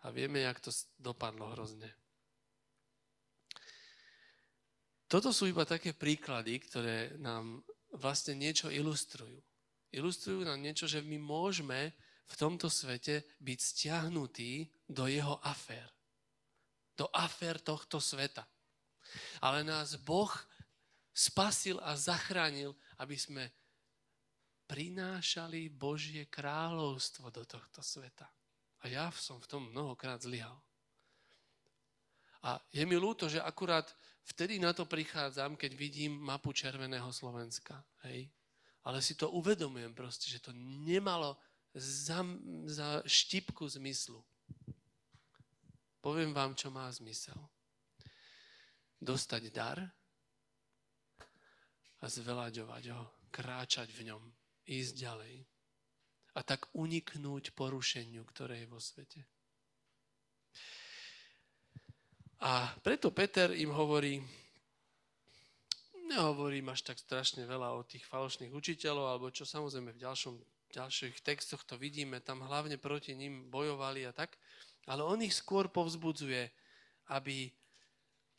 A 0.00 0.08
vieme, 0.08 0.40
jak 0.40 0.60
to 0.64 0.72
dopadlo 0.96 1.52
hrozne. 1.52 1.92
Toto 5.10 5.34
sú 5.34 5.50
iba 5.50 5.66
také 5.66 5.92
príklady, 5.92 6.62
ktoré 6.62 7.18
nám 7.18 7.60
vlastne 7.92 8.38
niečo 8.38 8.70
ilustrujú. 8.70 9.42
Ilustrujú 9.90 10.46
nám 10.46 10.62
niečo, 10.62 10.86
že 10.86 11.02
my 11.02 11.18
môžeme 11.18 11.92
v 12.30 12.34
tomto 12.38 12.70
svete 12.70 13.26
byť 13.42 13.58
stiahnutí 13.58 14.70
do 14.86 15.10
jeho 15.10 15.42
afér. 15.42 15.90
Do 16.94 17.10
afér 17.10 17.58
tohto 17.58 17.98
sveta. 17.98 18.46
Ale 19.42 19.66
nás 19.66 19.98
Boh 19.98 20.30
spasil 21.20 21.76
a 21.84 21.92
zachránil, 21.92 22.72
aby 22.96 23.16
sme 23.20 23.44
prinášali 24.64 25.68
Božie 25.68 26.24
kráľovstvo 26.32 27.28
do 27.28 27.44
tohto 27.44 27.84
sveta. 27.84 28.24
A 28.80 28.88
ja 28.88 29.12
som 29.12 29.36
v 29.36 29.50
tom 29.50 29.68
mnohokrát 29.68 30.24
zlyhal. 30.24 30.56
A 32.40 32.56
je 32.72 32.80
mi 32.88 32.96
ľúto, 32.96 33.28
že 33.28 33.36
akurát 33.36 33.84
vtedy 34.24 34.56
na 34.56 34.72
to 34.72 34.88
prichádzam, 34.88 35.60
keď 35.60 35.76
vidím 35.76 36.16
mapu 36.16 36.56
Červeného 36.56 37.12
Slovenska. 37.12 37.76
Hej? 38.08 38.32
Ale 38.88 39.04
si 39.04 39.12
to 39.12 39.28
uvedomujem 39.36 39.92
proste, 39.92 40.32
že 40.32 40.40
to 40.40 40.56
nemalo 40.56 41.36
za, 41.76 42.24
za 42.64 43.04
štipku 43.04 43.68
zmyslu. 43.68 44.24
Poviem 46.00 46.32
vám, 46.32 46.56
čo 46.56 46.72
má 46.72 46.88
zmysel. 46.88 47.36
Dostať 48.96 49.52
dar 49.52 49.84
a 52.00 52.06
zvelaďovať 52.08 52.84
ho, 52.96 53.02
kráčať 53.28 53.92
v 53.92 54.12
ňom, 54.12 54.22
ísť 54.66 54.92
ďalej. 54.96 55.34
A 56.34 56.40
tak 56.46 56.70
uniknúť 56.72 57.52
porušeniu, 57.52 58.24
ktoré 58.24 58.64
je 58.64 58.70
vo 58.70 58.80
svete. 58.80 59.20
A 62.40 62.72
preto 62.80 63.12
Peter 63.12 63.52
im 63.52 63.68
hovorí, 63.68 64.16
nehovorím 66.08 66.72
až 66.72 66.88
tak 66.88 66.96
strašne 66.96 67.44
veľa 67.44 67.76
o 67.76 67.84
tých 67.84 68.08
falošných 68.08 68.50
učiteľov, 68.50 69.06
alebo 69.12 69.28
čo 69.28 69.44
samozrejme 69.44 69.92
v 69.92 70.02
ďalšom, 70.02 70.34
ďalších 70.72 71.20
textoch 71.20 71.62
to 71.68 71.76
vidíme, 71.76 72.16
tam 72.24 72.40
hlavne 72.40 72.80
proti 72.80 73.12
ním 73.12 73.52
bojovali 73.52 74.08
a 74.08 74.16
tak, 74.16 74.40
ale 74.88 75.04
on 75.04 75.20
ich 75.20 75.36
skôr 75.36 75.68
povzbudzuje, 75.68 76.48
aby 77.12 77.52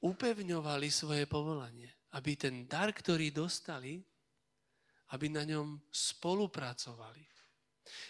upevňovali 0.02 0.88
svoje 0.90 1.30
povolanie, 1.30 1.94
aby 2.12 2.36
ten 2.36 2.68
dar, 2.68 2.92
ktorý 2.92 3.32
dostali, 3.32 4.04
aby 5.12 5.28
na 5.28 5.44
ňom 5.44 5.80
spolupracovali. 5.92 7.24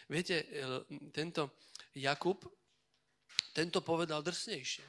Viete, 0.09 0.45
tento 1.09 1.57
Jakub, 1.97 2.45
tento 3.51 3.81
povedal 3.81 4.21
drsnejšie. 4.21 4.85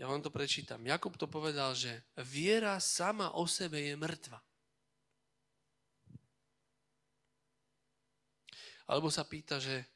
Ja 0.00 0.08
vám 0.08 0.24
to 0.24 0.32
prečítam. 0.32 0.80
Jakub 0.82 1.14
to 1.14 1.28
povedal, 1.28 1.76
že 1.76 1.92
viera 2.24 2.80
sama 2.80 3.36
o 3.36 3.44
sebe 3.44 3.78
je 3.84 3.94
mŕtva. 3.94 4.40
Alebo 8.90 9.06
sa 9.12 9.22
pýta, 9.22 9.62
že 9.62 9.86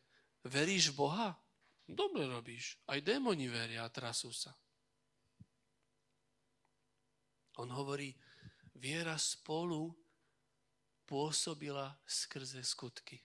veríš 0.47 0.95
v 0.95 1.09
Boha? 1.09 1.29
Dobre 1.83 2.31
robíš. 2.31 2.79
Aj 2.87 3.01
démoni 3.03 3.51
veria 3.51 3.83
a 3.83 3.91
trasú 3.91 4.31
sa. 4.31 4.55
On 7.62 7.70
hovorí, 7.70 8.14
viera 8.75 9.14
spolu 9.18 9.94
pôsobila 11.06 11.94
skrze 12.08 12.64
skutky. 12.64 13.20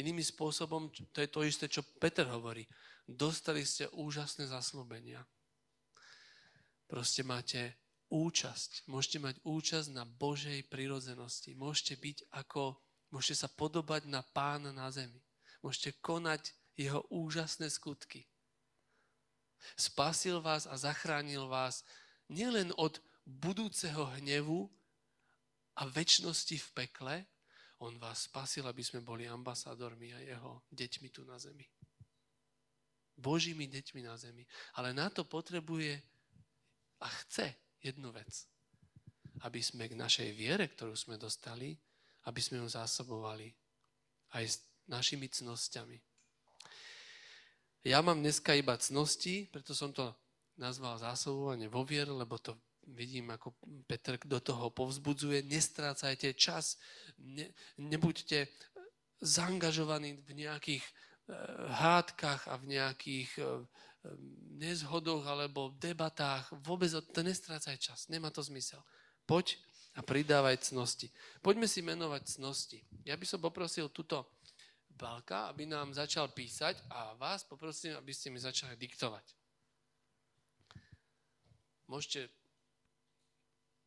Inými 0.00 0.24
spôsobom, 0.24 0.88
to 1.12 1.20
je 1.20 1.28
to 1.28 1.40
isté, 1.44 1.68
čo 1.68 1.84
Peter 2.00 2.24
hovorí. 2.24 2.64
Dostali 3.04 3.62
ste 3.68 3.86
úžasné 3.92 4.48
zaslúbenia. 4.48 5.20
Proste 6.88 7.20
máte 7.20 7.76
účasť. 8.08 8.88
Môžete 8.88 9.18
mať 9.20 9.36
účasť 9.44 9.88
na 9.92 10.08
Božej 10.08 10.64
prirodzenosti. 10.72 11.52
Môžete 11.52 12.00
byť 12.00 12.18
ako, 12.32 12.80
môžete 13.12 13.44
sa 13.44 13.48
podobať 13.52 14.08
na 14.08 14.24
pána 14.24 14.72
na 14.72 14.88
zemi. 14.88 15.20
Môžete 15.60 16.00
konať 16.00 16.56
jeho 16.74 17.04
úžasné 17.12 17.68
skutky. 17.68 18.24
Spasil 19.76 20.40
vás 20.44 20.68
a 20.68 20.76
zachránil 20.76 21.48
vás 21.48 21.84
nielen 22.34 22.74
od 22.74 22.98
budúceho 23.22 24.10
hnevu 24.18 24.66
a 25.78 25.86
väčšnosti 25.86 26.58
v 26.58 26.68
pekle, 26.74 27.14
on 27.78 27.94
vás 27.98 28.26
spasil, 28.26 28.66
aby 28.66 28.82
sme 28.82 29.06
boli 29.06 29.30
ambasádormi 29.30 30.10
a 30.14 30.18
jeho 30.18 30.66
deťmi 30.74 31.08
tu 31.14 31.22
na 31.22 31.38
zemi. 31.38 31.66
Božími 33.14 33.70
deťmi 33.70 34.02
na 34.02 34.18
zemi. 34.18 34.42
Ale 34.74 34.90
na 34.90 35.06
to 35.06 35.22
potrebuje 35.22 36.02
a 36.98 37.08
chce 37.22 37.54
jednu 37.82 38.10
vec. 38.10 38.46
Aby 39.46 39.60
sme 39.62 39.86
k 39.86 39.98
našej 39.98 40.30
viere, 40.34 40.66
ktorú 40.66 40.96
sme 40.96 41.20
dostali, 41.20 41.76
aby 42.24 42.40
sme 42.40 42.62
ju 42.62 42.66
zásobovali 42.66 43.52
aj 44.34 44.44
s 44.48 44.56
našimi 44.88 45.28
cnosťami. 45.28 45.98
Ja 47.84 48.00
mám 48.00 48.24
dneska 48.24 48.56
iba 48.56 48.80
cnosti, 48.80 49.44
preto 49.52 49.76
som 49.76 49.92
to 49.92 50.08
nazval 50.58 50.98
zásobovanie 50.98 51.66
vo 51.66 51.82
viere, 51.82 52.10
lebo 52.10 52.38
to 52.38 52.54
vidím, 52.94 53.32
ako 53.32 53.56
Petr 53.88 54.20
do 54.22 54.38
toho 54.38 54.68
povzbudzuje. 54.70 55.44
Nestrácajte 55.48 56.36
čas, 56.36 56.76
ne, 57.16 57.48
nebuďte 57.80 58.46
zaangažovaní 59.24 60.20
v 60.20 60.44
nejakých 60.44 60.84
Eh, 61.24 61.32
hádkach 61.72 62.52
a 62.52 62.60
v 62.60 62.76
nejakých 62.76 63.40
eh, 63.40 63.48
nezhodoch 64.60 65.24
alebo 65.24 65.72
debatách. 65.80 66.52
Vôbec 66.60 66.92
to 66.92 67.20
nestrácaj 67.24 67.80
čas. 67.80 68.12
Nemá 68.12 68.28
to 68.28 68.44
zmysel. 68.44 68.84
Poď 69.24 69.56
a 69.96 70.04
pridávaj 70.04 70.60
cnosti. 70.68 71.08
Poďme 71.40 71.64
si 71.64 71.80
menovať 71.80 72.28
cnosti. 72.28 72.84
Ja 73.08 73.16
by 73.16 73.24
som 73.24 73.40
poprosil 73.40 73.88
túto 73.88 74.36
Balka, 74.92 75.48
aby 75.48 75.64
nám 75.64 75.96
začal 75.96 76.28
písať 76.28 76.76
a 76.92 77.16
vás 77.16 77.40
poprosím, 77.48 77.96
aby 77.96 78.12
ste 78.12 78.28
mi 78.28 78.36
začali 78.36 78.76
diktovať. 78.76 79.24
Môžete 81.86 82.32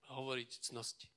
hovoriť 0.08 0.50
cnosti. 0.72 1.08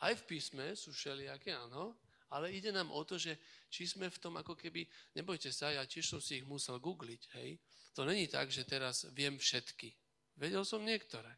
Aj 0.00 0.16
v 0.16 0.22
písme 0.24 0.72
sú 0.72 0.96
všelijaké, 0.96 1.52
áno, 1.52 1.92
ale 2.32 2.56
ide 2.56 2.72
nám 2.72 2.88
o 2.88 3.04
to, 3.04 3.20
že 3.20 3.36
či 3.68 3.84
sme 3.84 4.08
v 4.08 4.16
tom 4.16 4.38
ako 4.40 4.56
keby, 4.56 4.88
nebojte 5.12 5.52
sa, 5.52 5.76
ja 5.76 5.84
tiež 5.84 6.16
som 6.16 6.20
si 6.24 6.40
ich 6.40 6.46
musel 6.48 6.80
googliť, 6.80 7.22
hej. 7.36 7.60
To 7.92 8.08
není 8.08 8.24
tak, 8.30 8.48
že 8.48 8.64
teraz 8.64 9.04
viem 9.12 9.36
všetky. 9.36 9.92
Vedel 10.40 10.64
som 10.64 10.80
niektoré. 10.80 11.28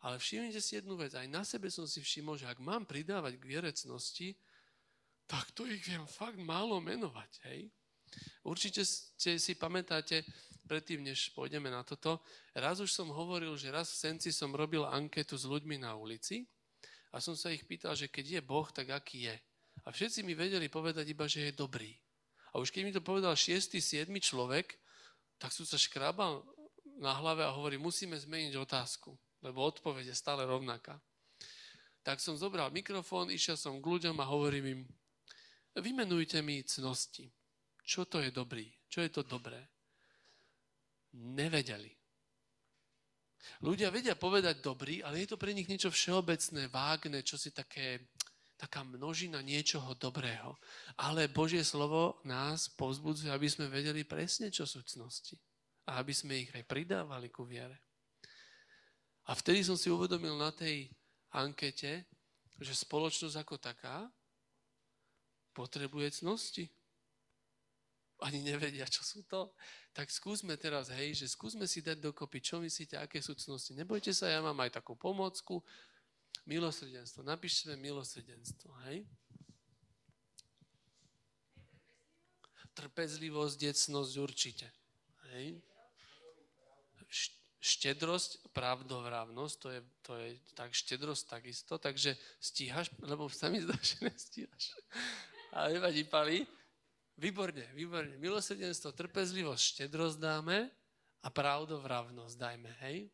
Ale 0.00 0.16
všimnite 0.16 0.58
si 0.64 0.80
jednu 0.80 0.96
vec, 0.96 1.12
aj 1.12 1.28
na 1.28 1.44
sebe 1.44 1.68
som 1.68 1.84
si 1.84 2.00
všimol, 2.00 2.40
že 2.40 2.48
ak 2.48 2.58
mám 2.58 2.88
pridávať 2.88 3.36
k 3.36 3.46
vierecnosti, 3.46 4.32
tak 5.30 5.54
to 5.54 5.62
ich 5.70 5.86
viem 5.86 6.02
fakt 6.10 6.42
málo 6.42 6.82
menovať, 6.82 7.30
hej. 7.46 7.70
Určite 8.42 8.82
ste 8.82 9.38
si 9.38 9.54
pamätáte, 9.54 10.26
predtým, 10.66 11.06
než 11.06 11.30
pôjdeme 11.30 11.70
na 11.70 11.86
toto, 11.86 12.18
raz 12.54 12.82
už 12.82 12.90
som 12.90 13.10
hovoril, 13.14 13.54
že 13.54 13.70
raz 13.70 13.94
v 13.94 14.00
Senci 14.10 14.34
som 14.34 14.50
robil 14.50 14.82
anketu 14.82 15.38
s 15.38 15.46
ľuďmi 15.46 15.78
na 15.78 15.94
ulici 15.94 16.46
a 17.14 17.22
som 17.22 17.38
sa 17.38 17.54
ich 17.54 17.62
pýtal, 17.66 17.94
že 17.94 18.10
keď 18.10 18.38
je 18.38 18.40
Boh, 18.42 18.66
tak 18.70 18.90
aký 18.90 19.30
je. 19.30 19.36
A 19.86 19.94
všetci 19.94 20.26
mi 20.26 20.34
vedeli 20.34 20.66
povedať 20.66 21.06
iba, 21.10 21.30
že 21.30 21.50
je 21.50 21.58
dobrý. 21.58 21.94
A 22.54 22.58
už 22.58 22.74
keď 22.74 22.82
mi 22.82 22.92
to 22.94 23.02
povedal 23.02 23.34
6. 23.34 23.78
7. 23.78 24.10
človek, 24.18 24.78
tak 25.38 25.54
som 25.54 25.62
sa 25.62 25.78
škrábal 25.78 26.42
na 26.98 27.14
hlave 27.18 27.46
a 27.46 27.54
hovorí, 27.54 27.78
musíme 27.78 28.18
zmeniť 28.18 28.58
otázku, 28.58 29.14
lebo 29.42 29.62
odpoveď 29.62 30.10
je 30.10 30.16
stále 30.18 30.42
rovnaká. 30.42 30.98
Tak 32.02 32.18
som 32.18 32.38
zobral 32.38 32.70
mikrofón, 32.74 33.30
išiel 33.30 33.58
som 33.58 33.78
k 33.78 33.86
ľuďom 33.86 34.18
a 34.18 34.28
hovorím 34.28 34.66
im, 34.66 34.80
vymenujte 35.78 36.42
mi 36.42 36.66
cnosti. 36.66 37.30
Čo 37.84 38.06
to 38.10 38.18
je 38.18 38.30
dobrý? 38.34 38.66
Čo 38.90 39.06
je 39.06 39.10
to 39.10 39.22
dobré? 39.22 39.58
Nevedeli. 41.14 41.90
Ľudia 43.64 43.88
vedia 43.88 44.14
povedať 44.14 44.60
dobrý, 44.60 45.00
ale 45.00 45.24
je 45.24 45.34
to 45.34 45.40
pre 45.40 45.56
nich 45.56 45.66
niečo 45.66 45.90
všeobecné, 45.90 46.68
vágne, 46.68 47.24
čo 47.24 47.40
si 47.40 47.50
také, 47.50 48.12
taká 48.54 48.84
množina 48.84 49.40
niečoho 49.40 49.96
dobrého. 49.96 50.54
Ale 51.00 51.32
Božie 51.32 51.64
slovo 51.64 52.20
nás 52.22 52.68
povzbudzuje, 52.68 53.32
aby 53.32 53.48
sme 53.48 53.72
vedeli 53.72 54.04
presne, 54.04 54.52
čo 54.52 54.68
sú 54.68 54.84
cnosti. 54.84 55.40
A 55.88 55.98
aby 55.98 56.12
sme 56.12 56.46
ich 56.46 56.52
aj 56.52 56.68
pridávali 56.68 57.32
ku 57.32 57.48
viere. 57.48 57.80
A 59.26 59.34
vtedy 59.34 59.64
som 59.64 59.74
si 59.74 59.88
uvedomil 59.88 60.36
na 60.36 60.52
tej 60.52 60.92
ankete, 61.32 62.06
že 62.60 62.72
spoločnosť 62.76 63.36
ako 63.40 63.56
taká 63.56 64.04
potrebuje 65.52 66.22
cnosti 66.22 66.70
ani 68.20 68.44
nevedia, 68.44 68.84
čo 68.84 69.00
sú 69.00 69.24
to, 69.24 69.48
tak 69.96 70.12
skúsme 70.12 70.54
teraz, 70.60 70.92
hej, 70.92 71.16
že 71.16 71.26
skúsme 71.26 71.64
si 71.64 71.80
dať 71.80 71.98
dokopy, 71.98 72.38
čo 72.44 72.60
myslíte, 72.60 73.00
aké 73.00 73.18
sú 73.24 73.32
cnosti. 73.34 73.72
Nebojte 73.72 74.12
sa, 74.12 74.28
ja 74.28 74.44
mám 74.44 74.56
aj 74.60 74.80
takú 74.80 74.94
pomocku. 74.94 75.64
Milosrdenstvo. 76.44 77.24
Napíšeme 77.24 77.76
milosrdenstvo, 77.80 78.70
hej. 78.88 79.04
Trpezlivosť, 82.76 83.56
decnosť 83.60 84.12
určite. 84.20 84.66
Hej. 85.34 85.60
Štedrosť, 87.60 88.56
pravdovravnosť, 88.56 89.54
to 89.60 89.68
je, 89.68 89.80
to 90.00 90.12
je 90.16 90.28
tak 90.56 90.72
štedrosť 90.72 91.24
takisto, 91.28 91.76
takže 91.76 92.16
stíhaš, 92.40 92.88
lebo 93.04 93.28
sa 93.28 93.52
mi 93.52 93.60
zdá, 93.60 93.76
že 93.84 94.00
nestíhaš. 94.00 94.72
Ale 95.52 95.78
nevadí, 95.78 96.04
Pali. 96.04 96.46
Výborne, 97.20 97.68
výborne. 97.76 98.16
Milosrdenstvo, 98.16 98.96
trpezlivosť, 98.96 99.62
štedrosť 99.62 100.16
dáme 100.16 100.70
a 101.20 101.28
pravdovravnosť 101.28 102.34
dajme, 102.38 102.72
hej? 102.86 103.10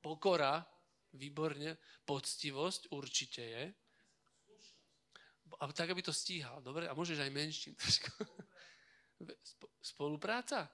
Pokora, 0.00 0.64
Výborne. 1.16 1.80
Poctivosť 2.04 2.92
určite 2.92 3.42
je. 3.42 3.64
A 5.56 5.72
tak, 5.72 5.90
aby 5.90 6.02
to 6.04 6.12
stíhal. 6.12 6.60
Dobre? 6.60 6.84
A 6.86 6.94
môžeš 6.94 7.18
aj 7.22 7.32
menším. 7.32 7.74
Spolupráca? 9.94 10.68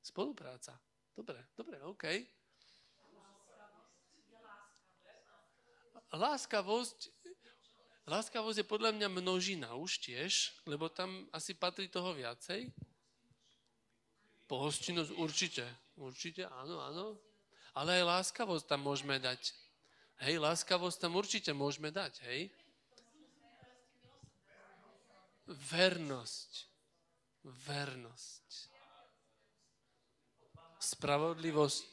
Spolupráca. 0.00 0.80
Dobre, 1.12 1.52
dobre, 1.52 1.76
OK. 1.84 2.04
Láskavosť, 6.08 7.17
láskavosť 8.08 8.64
je 8.64 8.66
podľa 8.66 8.96
mňa 8.96 9.08
množina 9.12 9.68
už 9.76 10.00
tiež, 10.00 10.64
lebo 10.64 10.88
tam 10.88 11.28
asi 11.30 11.52
patrí 11.52 11.92
toho 11.92 12.16
viacej. 12.16 12.72
Pohostinnosť 14.48 15.12
určite. 15.20 15.64
Určite, 16.00 16.48
áno, 16.48 16.80
áno. 16.80 17.06
Ale 17.76 18.00
aj 18.00 18.32
láskavosť 18.32 18.64
tam 18.64 18.80
môžeme 18.88 19.20
dať. 19.20 19.52
Hej, 20.24 20.40
láskavosť 20.42 20.98
tam 20.98 21.14
určite 21.14 21.52
môžeme 21.54 21.92
dať, 21.92 22.24
hej. 22.26 22.50
Vernosť. 25.46 26.52
Vernosť. 27.44 28.46
Spravodlivosť. 30.80 31.84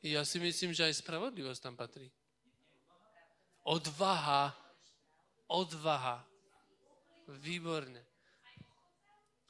Ja 0.00 0.24
si 0.24 0.40
myslím, 0.40 0.72
že 0.72 0.88
aj 0.88 1.04
spravodlivosť 1.04 1.60
tam 1.60 1.76
patrí. 1.76 2.08
Odvaha. 3.68 4.69
Odvaha. 5.50 6.22
Výborne. 7.42 8.06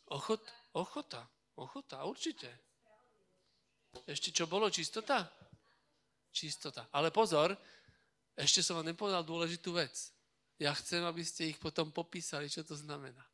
Ochot, 0.09 0.41
ochota. 0.73 1.29
Ochota, 1.61 2.05
určite. 2.09 2.49
Ešte 4.09 4.33
čo 4.33 4.49
bolo? 4.49 4.73
Čistota? 4.73 5.29
Čistota. 6.33 6.89
Ale 6.95 7.13
pozor, 7.13 7.53
ešte 8.33 8.65
som 8.65 8.81
vám 8.81 8.89
nepovedal 8.89 9.21
dôležitú 9.21 9.77
vec. 9.77 9.93
Ja 10.57 10.73
chcem, 10.73 11.05
aby 11.05 11.21
ste 11.25 11.53
ich 11.53 11.59
potom 11.61 11.93
popísali, 11.93 12.49
čo 12.49 12.65
to 12.65 12.77
znamená. 12.77 13.25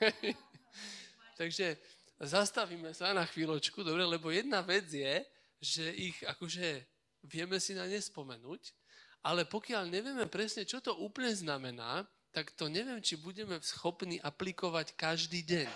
Takže 1.40 1.80
zastavíme 2.20 2.92
sa 2.92 3.16
na 3.16 3.24
chvíľočku, 3.24 3.80
dobre, 3.80 4.04
lebo 4.04 4.28
jedna 4.28 4.60
vec 4.60 4.88
je, 4.88 5.24
že 5.62 5.84
ich 5.96 6.16
akože 6.28 6.84
vieme 7.24 7.56
si 7.56 7.72
na 7.72 7.86
ne 7.86 8.00
spomenúť, 8.00 8.81
ale 9.22 9.46
pokiaľ 9.46 9.86
nevieme 9.86 10.26
presne, 10.26 10.66
čo 10.66 10.82
to 10.82 10.98
úplne 10.98 11.30
znamená, 11.30 12.02
tak 12.34 12.50
to 12.58 12.66
neviem, 12.66 12.98
či 12.98 13.14
budeme 13.14 13.60
schopní 13.62 14.18
aplikovať 14.18 14.98
každý 14.98 15.46
deň. 15.46 15.68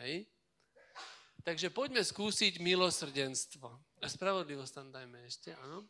Hej? 0.00 0.24
Takže 1.42 1.74
poďme 1.74 2.00
skúsiť 2.00 2.62
milosrdenstvo. 2.62 3.66
A 4.00 4.06
spravodlivosť 4.06 4.72
tam 4.72 4.88
dajme 4.94 5.20
ešte, 5.26 5.52
áno? 5.58 5.84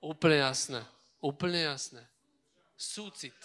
Úplne 0.00 0.38
jasné. 0.48 0.80
Úplne 1.20 1.60
jasné. 1.76 2.02
Súcit. 2.72 3.36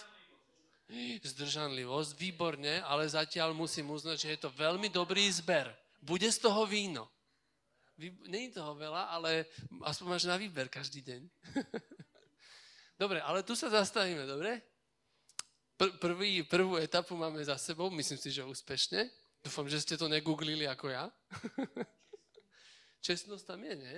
Zdržanlivosť, 1.19 2.15
výborne, 2.15 2.79
ale 2.87 3.03
zatiaľ 3.03 3.51
musím 3.51 3.91
uznať, 3.91 4.15
že 4.15 4.31
je 4.33 4.39
to 4.39 4.49
veľmi 4.55 4.87
dobrý 4.87 5.27
zber. 5.27 5.67
Bude 6.05 6.29
z 6.29 6.37
toho 6.37 6.69
víno. 6.69 7.09
Není 8.29 8.53
toho 8.53 8.77
veľa, 8.77 9.09
ale 9.09 9.49
aspoň 9.81 10.05
máš 10.05 10.29
na 10.29 10.37
výber 10.37 10.69
každý 10.69 11.01
deň. 11.01 11.21
dobre, 13.01 13.17
ale 13.25 13.41
tu 13.41 13.57
sa 13.57 13.73
zastavíme, 13.73 14.21
dobre? 14.29 14.61
Pr- 15.73 15.97
prvý, 15.97 16.45
prvú 16.45 16.77
etapu 16.77 17.17
máme 17.17 17.41
za 17.41 17.57
sebou, 17.57 17.89
myslím 17.89 18.19
si, 18.21 18.29
že 18.29 18.45
úspešne. 18.45 19.09
Dúfam, 19.41 19.65
že 19.65 19.81
ste 19.81 19.97
to 19.97 20.05
negooglili 20.05 20.69
ako 20.69 20.93
ja. 20.93 21.09
Čestnosť 23.05 23.43
tam 23.49 23.65
je, 23.65 23.73
nie? 23.73 23.97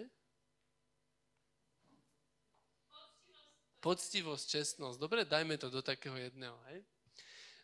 Poctivosť, 3.84 4.46
čestnosť. 4.48 4.98
Dobre, 5.00 5.28
dajme 5.28 5.60
to 5.60 5.68
do 5.68 5.84
takého 5.84 6.16
jedného, 6.16 6.56
hej? 6.72 6.88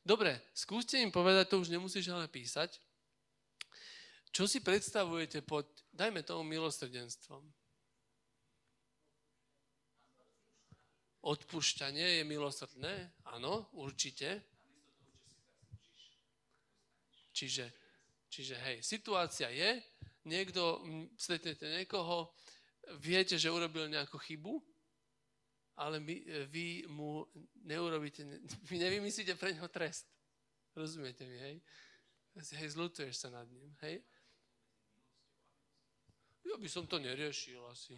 Dobre, 0.04 0.36
skúste 0.52 1.00
im 1.00 1.16
povedať, 1.16 1.48
to 1.48 1.64
už 1.64 1.72
nemusíš 1.72 2.12
ale 2.12 2.28
písať. 2.28 2.76
Čo 4.34 4.50
si 4.50 4.66
predstavujete 4.66 5.46
pod, 5.46 5.70
dajme 5.94 6.26
tomu 6.26 6.42
milosrdenstvom? 6.42 7.46
Odpúšťanie 11.22 12.18
je 12.18 12.24
milosrdné? 12.26 13.14
Áno, 13.30 13.70
určite. 13.78 14.42
Čiže, 17.30 17.70
čiže 18.26 18.58
hej, 18.58 18.82
situácia 18.82 19.54
je, 19.54 19.78
niekto, 20.26 20.82
stretnete 21.14 21.70
niekoho, 21.70 22.34
viete, 22.98 23.38
že 23.38 23.54
urobil 23.54 23.86
nejakú 23.86 24.18
chybu, 24.18 24.58
ale 25.78 26.02
my, 26.02 26.16
vy 26.50 26.90
mu 26.90 27.22
neurobíte, 27.70 28.26
vy 28.66 28.76
nevymyslíte 28.82 29.38
pre 29.38 29.54
neho 29.54 29.70
trest. 29.70 30.10
Rozumiete 30.74 31.22
mi, 31.30 31.38
hej? 31.38 31.56
Hej, 32.34 32.74
zlutuješ 32.74 33.22
sa 33.22 33.30
nad 33.30 33.46
ním, 33.54 33.70
hej? 33.86 34.02
Ja 36.44 36.56
by 36.60 36.68
som 36.70 36.84
to 36.88 37.00
neriešil 37.00 37.64
asi. 37.72 37.96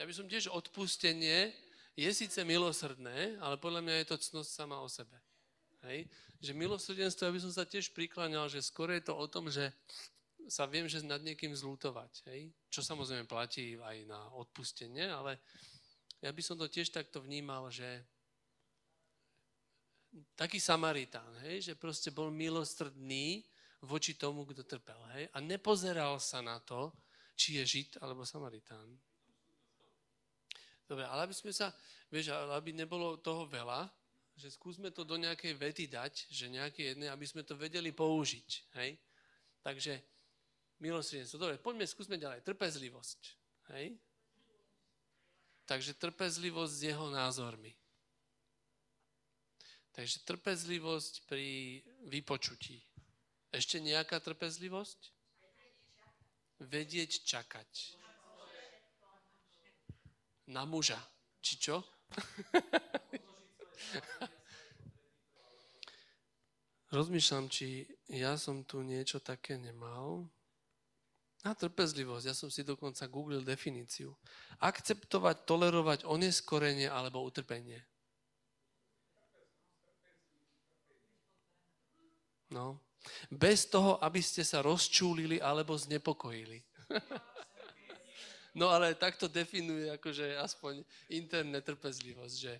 Ja 0.00 0.08
by 0.08 0.16
som 0.16 0.24
tiež 0.24 0.48
odpustenie 0.48 1.52
je 1.92 2.10
síce 2.16 2.40
milosrdné, 2.40 3.36
ale 3.36 3.60
podľa 3.60 3.84
mňa 3.84 3.94
je 4.00 4.06
to 4.08 4.16
cnosť 4.16 4.48
sama 4.48 4.80
o 4.80 4.88
sebe. 4.88 5.12
Hej? 5.84 6.08
Že 6.40 6.56
milosrdenstvo, 6.56 7.28
ja 7.28 7.34
by 7.36 7.42
som 7.44 7.52
sa 7.52 7.68
tiež 7.68 7.92
prikláňal, 7.92 8.48
že 8.48 8.64
skôr 8.64 8.96
je 8.96 9.04
to 9.04 9.12
o 9.12 9.26
tom, 9.28 9.52
že 9.52 9.68
sa 10.48 10.64
viem, 10.64 10.88
že 10.88 11.04
nad 11.04 11.20
niekým 11.20 11.52
zlútovať. 11.52 12.24
Hej? 12.32 12.48
Čo 12.72 12.80
samozrejme 12.80 13.28
platí 13.28 13.76
aj 13.76 14.08
na 14.08 14.20
odpustenie, 14.40 15.04
ale 15.04 15.36
ja 16.24 16.32
by 16.32 16.40
som 16.40 16.56
to 16.56 16.64
tiež 16.64 16.88
takto 16.88 17.20
vnímal, 17.20 17.68
že 17.68 17.84
taký 20.34 20.58
Samaritán, 20.58 21.30
hej? 21.46 21.72
že 21.72 21.74
proste 21.78 22.10
bol 22.10 22.30
milostrdný 22.34 23.44
voči 23.86 24.18
tomu, 24.18 24.44
kto 24.44 24.66
trpel. 24.66 24.98
Hej? 25.16 25.30
A 25.32 25.38
nepozeral 25.40 26.18
sa 26.20 26.42
na 26.44 26.58
to, 26.60 26.92
či 27.38 27.56
je 27.56 27.64
Žid 27.64 27.90
alebo 28.04 28.26
Samaritán. 28.28 28.98
Dobre, 30.84 31.06
ale 31.06 31.30
aby 31.30 31.34
sme 31.34 31.54
sa, 31.54 31.70
vieš, 32.10 32.34
aby 32.34 32.74
nebolo 32.74 33.16
toho 33.22 33.46
veľa, 33.46 33.86
že 34.34 34.50
skúsme 34.50 34.90
to 34.90 35.06
do 35.06 35.14
nejakej 35.14 35.54
vety 35.54 35.84
dať, 35.86 36.26
že 36.32 36.50
nejaké 36.50 36.92
jedné, 36.92 37.06
aby 37.12 37.24
sme 37.28 37.46
to 37.46 37.54
vedeli 37.54 37.94
použiť. 37.94 38.48
Hej? 38.80 38.98
Takže 39.62 40.00
milosrdenstvo. 40.80 41.38
Dobre, 41.38 41.56
poďme, 41.62 41.86
skúsme 41.86 42.16
ďalej. 42.18 42.42
Trpezlivosť. 42.42 43.20
Hej? 43.76 43.94
Takže 45.68 45.94
trpezlivosť 45.94 46.72
s 46.74 46.82
jeho 46.90 47.06
názormi. 47.14 47.70
Takže 50.00 50.24
trpezlivosť 50.24 51.28
pri 51.28 51.76
vypočutí. 52.08 52.80
Ešte 53.52 53.84
nejaká 53.84 54.16
trpezlivosť? 54.24 54.96
Vedieť 56.64 57.20
čakať 57.20 58.00
na 60.56 60.64
muža. 60.64 60.96
Či 61.44 61.54
čo? 61.60 61.84
Rozmýšľam, 66.96 67.52
či 67.52 67.84
ja 68.08 68.40
som 68.40 68.64
tu 68.64 68.80
niečo 68.80 69.20
také 69.20 69.60
nemal. 69.60 70.24
A 71.44 71.52
trpezlivosť, 71.52 72.24
ja 72.24 72.32
som 72.32 72.48
si 72.48 72.64
dokonca 72.64 73.04
googlil 73.04 73.44
definíciu. 73.44 74.16
Akceptovať, 74.64 75.44
tolerovať 75.44 76.08
oneskorenie 76.08 76.88
alebo 76.88 77.20
utrpenie. 77.20 77.84
No. 82.50 82.78
Bez 83.32 83.64
toho, 83.64 83.96
aby 84.04 84.20
ste 84.20 84.44
sa 84.44 84.60
rozčúlili 84.60 85.40
alebo 85.40 85.72
znepokojili. 85.78 86.60
No 88.50 88.66
ale 88.66 88.98
takto 88.98 89.30
definuje 89.30 89.86
akože 89.94 90.34
aspoň 90.34 90.82
internet 91.06 91.62
trpezlivosť, 91.70 92.34
že 92.34 92.58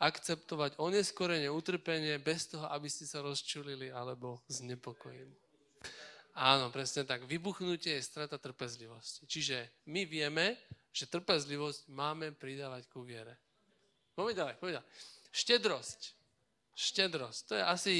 akceptovať 0.00 0.80
oneskorenie, 0.80 1.52
utrpenie 1.52 2.16
bez 2.16 2.48
toho, 2.48 2.64
aby 2.72 2.88
ste 2.88 3.04
sa 3.04 3.20
rozčulili 3.20 3.92
alebo 3.92 4.40
znepokojili. 4.48 5.36
Áno, 6.38 6.70
presne 6.70 7.02
tak. 7.02 7.26
Vybuchnutie 7.26 7.98
je 7.98 8.06
strata 8.06 8.38
trpezlivosti. 8.38 9.26
Čiže 9.26 9.84
my 9.90 10.06
vieme, 10.06 10.54
že 10.94 11.10
trpezlivosť 11.10 11.90
máme 11.90 12.30
pridávať 12.30 12.86
ku 12.86 13.02
viere. 13.02 13.34
Poďme 14.14 14.38
ďalej, 14.38 14.54
poďme 14.62 14.74
ďalej. 14.78 14.88
Štedrosť. 15.34 16.00
Štedrosť. 16.78 17.40
To 17.50 17.54
je 17.58 17.64
asi, 17.66 17.94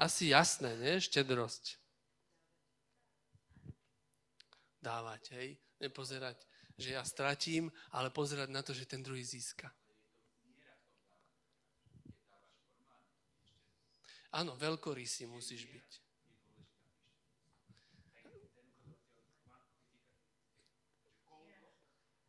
asi 0.00 0.32
jasné, 0.32 0.72
nie? 0.80 0.96
Štedrosť. 0.96 1.76
Dávať, 4.80 5.36
hej? 5.36 5.48
Nepozerať 5.76 6.50
že 6.80 6.96
ja 6.96 7.04
stratím, 7.04 7.68
ale 7.92 8.08
pozerať 8.08 8.48
na 8.48 8.64
to, 8.64 8.72
že 8.72 8.88
ten 8.88 9.04
druhý 9.04 9.20
získa. 9.20 9.68
Áno, 14.32 14.56
veľkorysý 14.56 15.28
musíš 15.28 15.68
byť. 15.68 15.90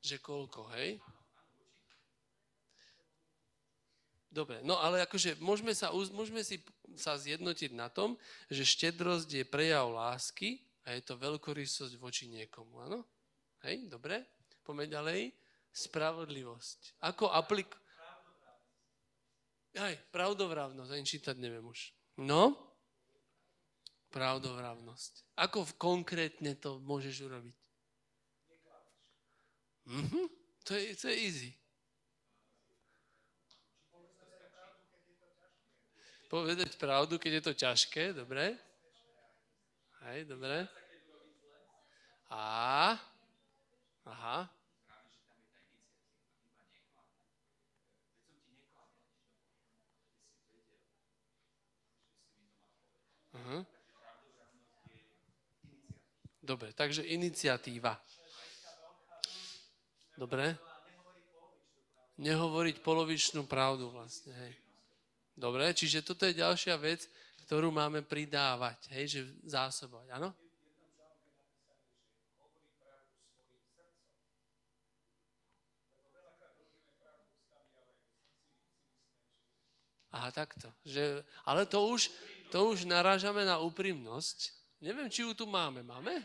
Že 0.02 0.18
koľko, 0.20 0.66
hej? 0.76 0.98
Dobre, 4.32 4.66
no 4.66 4.82
ale 4.82 5.06
akože 5.06 5.38
môžeme, 5.38 5.78
sa, 5.78 5.94
môžeme 5.94 6.42
si 6.42 6.58
sa 6.98 7.20
zjednotiť 7.20 7.72
na 7.76 7.88
tom, 7.88 8.20
že 8.48 8.68
štedrosť 8.68 9.30
je 9.30 9.46
prejav 9.46 9.92
lásky 9.92 10.64
a 10.88 10.98
je 10.98 11.02
to 11.06 11.20
veľkorysosť 11.20 11.94
voči 12.02 12.28
niekomu, 12.32 12.82
áno? 12.84 13.00
Hej, 13.62 13.88
dobre? 13.88 14.26
Poďme 14.66 14.90
ďalej. 14.90 15.22
Spravodlivosť. 15.72 17.00
Ako 17.06 17.30
aplik... 17.32 17.70
Aj, 19.72 19.96
pravdovravnosť, 20.12 20.92
ani 20.92 21.06
čítať 21.08 21.36
neviem 21.40 21.64
už. 21.64 21.96
No, 22.20 22.60
pravdovravnosť. 24.12 25.40
Ako 25.40 25.64
konkrétne 25.80 26.60
to 26.60 26.84
môžeš 26.84 27.24
urobiť? 27.24 27.56
Mhm, 29.88 30.22
to 30.68 30.72
je, 30.76 30.84
to 31.00 31.06
je 31.08 31.18
easy. 31.18 31.52
Povedať 36.32 36.80
pravdu, 36.80 37.20
keď 37.20 37.32
je 37.36 37.44
to 37.44 37.54
ťažké, 37.60 38.16
dobre? 38.16 38.56
Hej, 40.08 40.32
dobre. 40.32 40.64
A, 42.32 42.96
aha. 44.08 44.48
Uh-huh. 53.36 53.68
Dobre, 56.40 56.72
takže 56.72 57.04
iniciatíva. 57.12 58.00
Dobre? 60.16 60.56
Nehovoriť 62.24 62.80
polovičnú 62.80 63.44
pravdu 63.44 63.92
vlastne, 63.92 64.32
hej. 64.32 64.71
Dobre, 65.42 65.74
čiže 65.74 66.06
toto 66.06 66.30
je 66.30 66.38
ďalšia 66.38 66.78
vec, 66.78 67.10
ktorú 67.50 67.74
máme 67.74 68.06
pridávať, 68.06 68.94
hej, 68.94 69.06
že 69.10 69.22
zásobovať, 69.50 70.22
áno? 70.22 70.30
Aha, 80.12 80.30
takto. 80.30 80.70
Že, 80.86 81.26
ale 81.48 81.66
to 81.66 81.90
už, 81.90 82.14
to 82.54 82.76
už 82.76 82.86
narážame 82.86 83.42
na 83.42 83.58
úprimnosť. 83.58 84.54
Neviem, 84.84 85.10
či 85.10 85.26
ju 85.26 85.34
tu 85.34 85.50
máme. 85.50 85.82
Máme? 85.82 86.22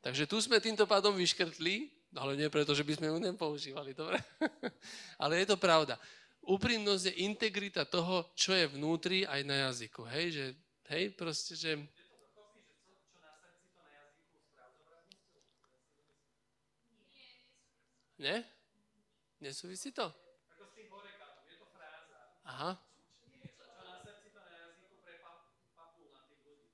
Takže 0.00 0.24
tu 0.24 0.40
sme 0.40 0.62
týmto 0.62 0.88
pádom 0.88 1.12
vyškrtli, 1.12 1.92
ale 2.16 2.38
nie 2.38 2.48
preto, 2.48 2.72
že 2.72 2.86
by 2.86 2.96
sme 2.96 3.10
ju 3.10 3.16
nepoužívali, 3.18 3.92
dobre? 3.92 4.16
ale 5.22 5.42
je 5.42 5.46
to 5.52 5.58
pravda. 5.58 5.98
Úprimnosť 6.44 7.08
je 7.08 7.24
integrita 7.24 7.88
toho, 7.88 8.28
čo 8.36 8.52
je 8.52 8.68
vnútri 8.68 9.24
aj 9.24 9.40
na 9.48 9.68
jazyku. 9.68 10.04
Hej, 10.04 10.26
že, 10.30 10.46
hej, 10.92 11.04
proste, 11.16 11.56
že... 11.56 11.80
Nie? 18.20 18.44
Nesúvisí 19.40 19.90
to? 19.90 20.12
Aha. 22.44 22.76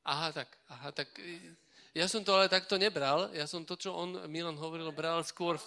Aha, 0.02 0.28
tak, 0.34 0.48
aha, 0.66 0.88
tak 0.90 1.08
ja 1.90 2.06
som 2.06 2.22
to 2.22 2.34
ale 2.34 2.46
takto 2.46 2.78
nebral. 2.78 3.30
Ja 3.34 3.50
som 3.50 3.66
to, 3.66 3.74
čo 3.74 3.90
on, 3.94 4.26
Milan 4.30 4.54
hovoril, 4.54 4.90
bral 4.94 5.22
skôr... 5.26 5.58
V... 5.58 5.66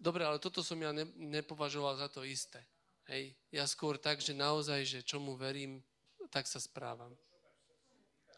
Dobre, 0.00 0.24
ale 0.24 0.40
toto 0.40 0.64
som 0.64 0.80
ja 0.80 0.96
ne, 0.96 1.04
nepovažoval 1.20 2.00
za 2.00 2.08
to 2.08 2.24
isté. 2.24 2.64
Hej. 3.12 3.36
Ja 3.52 3.68
skôr 3.68 4.00
tak, 4.00 4.24
že 4.24 4.32
naozaj, 4.32 4.80
že 4.88 5.04
čomu 5.04 5.36
verím, 5.36 5.84
tak 6.32 6.48
sa 6.48 6.56
správam. 6.56 7.12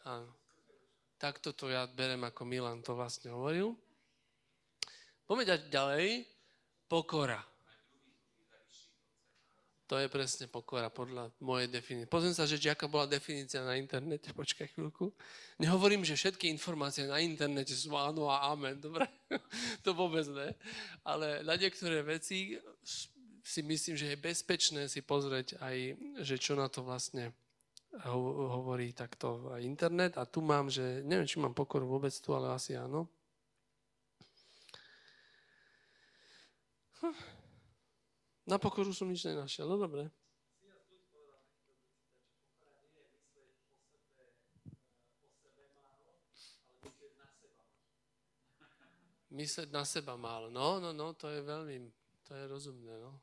Áno. 0.03 0.27
Takto 1.15 1.55
to 1.55 1.71
ja 1.71 1.87
berem, 1.87 2.19
ako 2.27 2.43
Milan 2.43 2.83
to 2.83 2.99
vlastne 2.99 3.31
hovoril. 3.31 3.79
Poďme 5.23 5.55
ďalej. 5.71 6.27
Pokora. 6.91 7.52
To 9.91 9.99
je 9.99 10.07
presne 10.07 10.47
pokora 10.47 10.87
podľa 10.87 11.27
mojej 11.43 11.67
definície. 11.67 12.07
Pozriem 12.07 12.31
sa, 12.31 12.47
že 12.47 12.55
aká 12.71 12.87
bola 12.87 13.03
definícia 13.03 13.59
na 13.67 13.75
internete. 13.75 14.31
Počkaj 14.31 14.71
chvíľku. 14.71 15.11
Nehovorím, 15.59 16.07
že 16.07 16.15
všetky 16.15 16.47
informácie 16.47 17.03
na 17.03 17.19
internete 17.19 17.75
sú 17.75 17.91
áno 17.99 18.31
a 18.31 18.47
amen. 18.55 18.79
Dobre? 18.79 19.03
to 19.85 19.91
vôbec 19.91 20.23
ne. 20.31 20.55
Ale 21.03 21.43
na 21.43 21.59
niektoré 21.59 21.99
veci 21.99 22.55
si 23.43 23.59
myslím, 23.59 23.99
že 23.99 24.15
je 24.15 24.23
bezpečné 24.23 24.87
si 24.87 25.03
pozrieť 25.03 25.59
aj, 25.59 25.77
že 26.23 26.35
čo 26.39 26.55
na 26.55 26.71
to 26.71 26.79
vlastne 26.87 27.35
hovorí 28.07 28.95
takto 28.95 29.51
internet. 29.59 30.15
A 30.15 30.23
tu 30.23 30.39
mám, 30.39 30.71
že 30.71 31.03
neviem, 31.03 31.27
či 31.27 31.43
mám 31.43 31.51
pokoru 31.51 31.85
vôbec 31.85 32.15
tu, 32.23 32.31
ale 32.31 32.55
asi 32.55 32.79
áno. 32.79 33.11
Hm. 37.03 37.42
Na 38.43 38.59
pokoru 38.59 38.91
som 38.91 39.07
nič 39.07 39.23
nenašiel. 39.23 39.63
No 39.63 39.79
dobre. 39.79 40.11
Mysleť 49.33 49.73
na 49.73 49.81
seba 49.81 50.13
málo. 50.13 50.53
No, 50.53 50.77
no, 50.77 50.93
no, 50.93 51.17
to 51.17 51.25
je 51.25 51.41
veľmi, 51.41 51.89
to 52.21 52.37
je 52.37 52.43
rozumné, 52.45 52.93
no. 53.01 53.17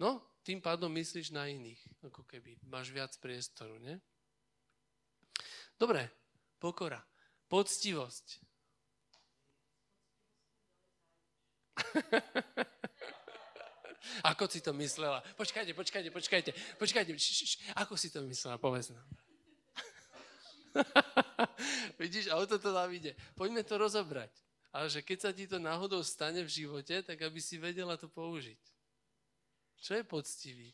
No, 0.00 0.24
tým 0.40 0.64
pádom 0.64 0.88
myslíš 0.96 1.36
na 1.36 1.44
iných, 1.52 1.84
ako 2.08 2.24
keby. 2.24 2.56
Máš 2.64 2.88
viac 2.96 3.12
priestoru, 3.20 3.76
nie? 3.76 4.00
Dobre, 5.76 6.08
pokora. 6.56 7.04
Poctivosť. 7.52 8.40
Ako 14.26 14.46
si 14.50 14.60
to 14.60 14.72
myslela? 14.76 15.22
Počkajte, 15.36 15.74
počkajte, 15.74 16.10
počkajte, 16.10 16.50
počkajte. 16.78 17.10
Š, 17.16 17.28
š, 17.44 17.52
ako 17.76 17.94
si 17.96 18.10
to 18.10 18.22
myslela? 18.24 18.58
Povedz 18.58 18.90
nám. 18.90 19.08
Vidíš, 22.02 22.30
a 22.30 22.38
o 22.38 22.46
toto 22.46 22.70
nám 22.70 22.90
ide. 22.94 23.14
Poďme 23.34 23.66
to 23.66 23.78
rozobrať. 23.78 24.30
Ale 24.70 24.86
že 24.86 25.02
keď 25.02 25.18
sa 25.18 25.30
ti 25.34 25.50
to 25.50 25.58
náhodou 25.58 25.98
stane 26.06 26.46
v 26.46 26.50
živote, 26.50 27.02
tak 27.02 27.18
aby 27.18 27.42
si 27.42 27.58
vedela 27.58 27.98
to 27.98 28.06
použiť. 28.06 28.60
Čo 29.82 29.98
je 29.98 30.04
poctivý? 30.06 30.70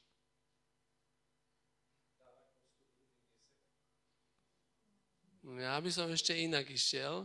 Ja 5.46 5.78
by 5.78 5.90
som 5.94 6.10
ešte 6.10 6.34
inak 6.34 6.66
išiel. 6.68 7.22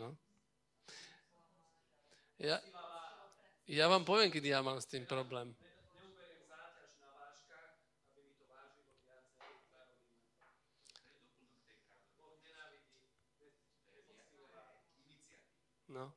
No. 0.00 0.16
Ja, 2.40 2.56
ja 3.68 3.84
vám 3.84 4.00
poviem, 4.08 4.32
kedy 4.32 4.48
ja 4.48 4.64
mám 4.64 4.80
s 4.80 4.88
tým 4.88 5.04
problém. 5.04 5.52
No. 15.92 16.08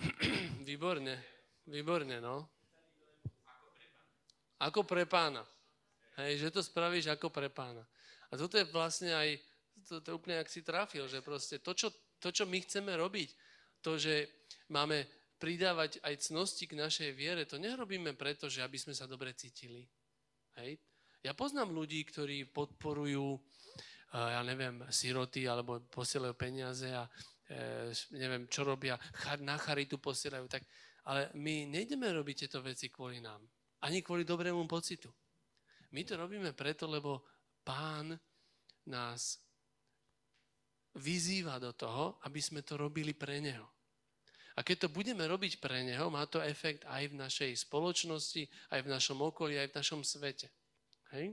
Výborne, 0.68 1.20
výborne, 1.68 2.16
no. 2.16 2.48
Ako 4.56 4.88
pre 4.88 5.04
pána. 5.04 5.44
Hej, 6.16 6.48
že 6.48 6.54
to 6.54 6.64
spravíš 6.64 7.12
ako 7.12 7.28
pre 7.28 7.52
pána. 7.52 7.84
A 8.32 8.40
toto 8.40 8.56
je 8.56 8.64
vlastne 8.72 9.12
aj 9.12 9.51
to, 9.84 10.00
to 10.00 10.10
úplne 10.16 10.38
ak 10.38 10.48
si 10.48 10.62
trafil, 10.62 11.06
že 11.10 11.22
proste 11.22 11.58
to 11.58 11.74
čo, 11.74 11.90
to, 12.22 12.30
čo 12.30 12.46
my 12.46 12.58
chceme 12.62 12.94
robiť, 12.94 13.30
to, 13.82 13.98
že 13.98 14.30
máme 14.70 15.04
pridávať 15.42 15.98
aj 16.06 16.30
cnosti 16.30 16.70
k 16.70 16.78
našej 16.78 17.10
viere, 17.18 17.42
to 17.50 17.58
nerobíme 17.58 18.14
preto, 18.14 18.46
že 18.46 18.62
aby 18.62 18.78
sme 18.78 18.94
sa 18.94 19.10
dobre 19.10 19.34
cítili. 19.34 19.82
Hej? 20.62 20.78
Ja 21.26 21.34
poznám 21.34 21.74
ľudí, 21.74 22.02
ktorí 22.06 22.46
podporujú, 22.50 23.38
ja 24.14 24.42
neviem, 24.46 24.86
siroty 24.86 25.50
alebo 25.50 25.82
posielajú 25.90 26.34
peniaze 26.38 26.90
a 26.94 27.06
e, 27.50 27.90
neviem, 28.14 28.46
čo 28.46 28.62
robia, 28.62 28.94
na 29.42 29.58
charitu 29.58 29.98
posielajú, 29.98 30.46
tak, 30.46 30.62
ale 31.10 31.34
my 31.34 31.66
nejdeme 31.66 32.06
robiť 32.06 32.46
tieto 32.46 32.62
veci 32.62 32.86
kvôli 32.86 33.18
nám. 33.18 33.42
Ani 33.82 33.98
kvôli 33.98 34.22
dobrému 34.22 34.62
pocitu. 34.70 35.10
My 35.90 36.06
to 36.06 36.14
robíme 36.14 36.54
preto, 36.54 36.86
lebo 36.86 37.26
pán 37.66 38.14
nás 38.86 39.42
vyzýva 40.96 41.56
do 41.62 41.72
toho, 41.72 42.20
aby 42.28 42.40
sme 42.42 42.60
to 42.60 42.76
robili 42.76 43.16
pre 43.16 43.40
neho. 43.40 43.64
A 44.52 44.60
keď 44.60 44.86
to 44.86 44.88
budeme 44.92 45.24
robiť 45.24 45.64
pre 45.64 45.80
neho, 45.80 46.12
má 46.12 46.28
to 46.28 46.44
efekt 46.44 46.84
aj 46.84 47.08
v 47.08 47.16
našej 47.16 47.50
spoločnosti, 47.64 48.44
aj 48.68 48.80
v 48.84 48.92
našom 48.92 49.16
okolí, 49.24 49.56
aj 49.56 49.72
v 49.72 49.76
našom 49.80 50.00
svete. 50.04 50.52
Hej? 51.16 51.32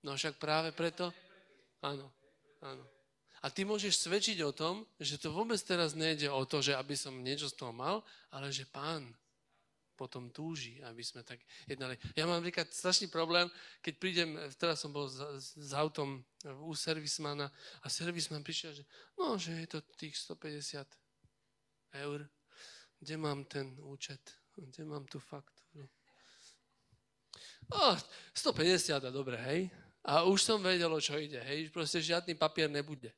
No 0.00 0.16
však 0.16 0.40
práve 0.40 0.72
preto... 0.72 1.12
Áno, 1.84 2.08
áno. 2.64 2.84
A 3.38 3.52
ty 3.54 3.62
môžeš 3.62 4.02
svedčiť 4.02 4.42
o 4.42 4.50
tom, 4.50 4.82
že 4.98 5.20
to 5.20 5.30
vôbec 5.30 5.60
teraz 5.62 5.94
nejde 5.94 6.26
o 6.26 6.42
to, 6.42 6.58
že 6.58 6.74
aby 6.74 6.98
som 6.98 7.14
niečo 7.22 7.46
z 7.46 7.54
toho 7.54 7.70
mal, 7.70 8.02
ale 8.34 8.50
že 8.50 8.66
pán 8.66 9.14
potom 9.98 10.30
túži, 10.30 10.78
aby 10.86 11.02
sme 11.02 11.26
tak 11.26 11.42
jednali. 11.66 11.98
Ja 12.14 12.30
mám 12.30 12.38
napríklad 12.38 12.70
strašný 12.70 13.10
problém, 13.10 13.50
keď 13.82 13.94
prídem, 13.98 14.38
teraz 14.54 14.78
som 14.78 14.94
bol 14.94 15.10
s, 15.10 15.18
s 15.58 15.74
autom 15.74 16.22
u 16.62 16.70
servismana 16.78 17.50
a 17.82 17.90
servisman 17.90 18.46
prišiel, 18.46 18.78
že 18.78 18.84
no, 19.18 19.34
že 19.34 19.58
je 19.58 19.66
to 19.66 19.82
tých 19.98 20.14
150 20.14 20.86
eur. 22.06 22.22
Kde 23.02 23.14
mám 23.18 23.42
ten 23.50 23.74
účet? 23.82 24.22
Kde 24.54 24.86
mám 24.86 25.06
tú 25.10 25.18
faktúru? 25.18 25.86
Oh, 27.68 27.98
150 28.34 29.02
a 29.02 29.10
dobre, 29.10 29.36
hej. 29.36 29.70
A 30.08 30.24
už 30.24 30.40
som 30.40 30.62
vedel, 30.62 30.88
o 30.88 31.00
čo 31.02 31.20
ide, 31.20 31.42
hej. 31.44 31.68
Proste 31.68 32.00
žiadny 32.00 32.32
papier 32.32 32.70
nebude. 32.70 33.12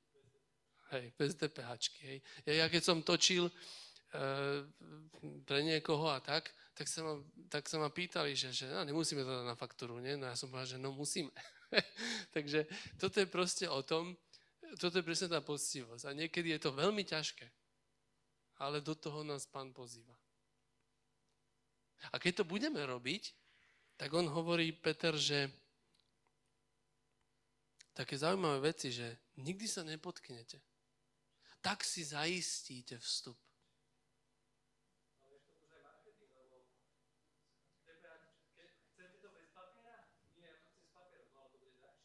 Hej, 0.90 1.14
bez 1.14 1.38
DPH. 1.38 1.70
Hej. 2.02 2.18
Ja, 2.42 2.52
ja 2.64 2.66
keď 2.66 2.82
som 2.82 2.98
točil 2.98 3.46
e, 3.46 3.52
pre 5.46 5.62
niekoho 5.62 6.10
a 6.10 6.18
tak, 6.18 6.50
tak 6.74 6.87
sa 6.88 7.00
ma, 7.04 7.14
tak 7.52 7.68
sa 7.68 7.76
ma 7.76 7.92
pýtali, 7.92 8.33
že, 8.33 8.54
že 8.54 8.66
no, 8.70 8.85
nemusíme 8.87 9.20
to 9.20 9.30
dať 9.30 9.46
na 9.46 9.56
faktúru, 9.59 10.00
nie? 10.00 10.16
No 10.16 10.30
ja 10.30 10.37
som 10.38 10.48
povedal, 10.48 10.76
že 10.76 10.78
no 10.80 10.94
musíme. 10.94 11.30
Takže 12.37 12.64
toto 12.96 13.20
je 13.20 13.28
proste 13.28 13.66
o 13.68 13.85
tom, 13.85 14.16
toto 14.78 14.98
je 14.98 15.04
presne 15.04 15.28
tá 15.28 15.42
poctivosť. 15.44 16.04
A 16.09 16.16
niekedy 16.16 16.54
je 16.56 16.61
to 16.62 16.70
veľmi 16.72 17.02
ťažké 17.04 17.50
ale 18.61 18.85
do 18.85 18.92
toho 18.94 19.24
nás 19.24 19.48
pán 19.48 19.72
pozýva. 19.72 20.12
A 22.12 22.20
keď 22.20 22.44
to 22.44 22.44
budeme 22.48 22.80
robiť, 22.80 23.33
tak 23.96 24.12
on 24.12 24.28
hovorí, 24.28 24.72
Peter, 24.72 25.16
že 25.16 25.48
také 27.92 28.16
zaujímavé 28.16 28.72
veci, 28.72 28.92
že 28.92 29.33
nikdy 29.40 29.68
sa 29.68 29.85
nepotknete. 29.85 30.61
Tak 31.61 31.85
si 31.85 32.04
zaistíte 32.04 32.96
vstup. 33.00 33.37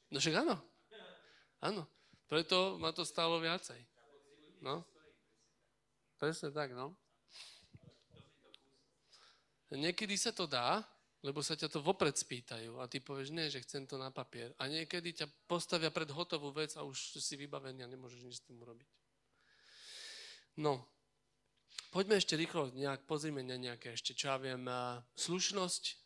No 0.09 0.17
však 0.21 0.35
áno. 0.45 0.55
Áno. 1.61 1.83
Preto 2.25 2.77
ma 2.81 2.89
to 2.93 3.05
stalo 3.05 3.37
viacej. 3.37 3.77
No. 4.61 4.81
Presne 6.17 6.49
tak, 6.49 6.73
no. 6.73 6.95
Niekedy 9.75 10.15
sa 10.15 10.31
to 10.31 10.47
dá, 10.47 10.85
lebo 11.25 11.41
sa 11.41 11.57
ťa 11.57 11.73
to 11.73 11.81
vopred 11.81 12.13
spýtajú 12.13 12.77
a 12.77 12.85
ty 12.85 13.01
povieš, 13.01 13.33
nie, 13.33 13.49
že 13.49 13.65
chcem 13.65 13.89
to 13.89 13.97
na 13.97 14.13
papier. 14.13 14.53
A 14.61 14.69
niekedy 14.69 15.09
ťa 15.11 15.27
postavia 15.49 15.89
pred 15.89 16.05
hotovú 16.13 16.53
vec 16.53 16.77
a 16.77 16.85
už 16.85 17.17
si 17.17 17.33
vybavený 17.33 17.81
a 17.81 17.89
nemôžeš 17.89 18.21
nič 18.21 18.35
s 18.39 18.45
tým 18.45 18.61
urobiť. 18.61 18.87
No, 20.61 20.85
poďme 21.89 22.21
ešte 22.21 22.37
rýchlo, 22.37 22.71
nejak, 22.77 23.09
pozrime 23.09 23.41
na 23.41 23.57
nejaké 23.57 23.97
ešte, 23.97 24.13
čo 24.13 24.31
ja 24.31 24.37
viem, 24.37 24.69
slušnosť. 25.17 26.04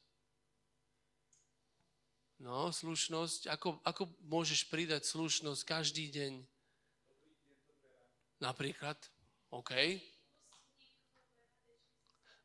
No, 2.39 2.71
slušnosť. 2.71 3.51
Ako, 3.51 3.83
ako 3.83 4.07
môžeš 4.23 4.71
pridať 4.71 5.03
slušnosť 5.03 5.61
každý 5.67 6.07
deň? 6.07 6.33
Napríklad. 8.39 8.95
OK. 9.51 9.99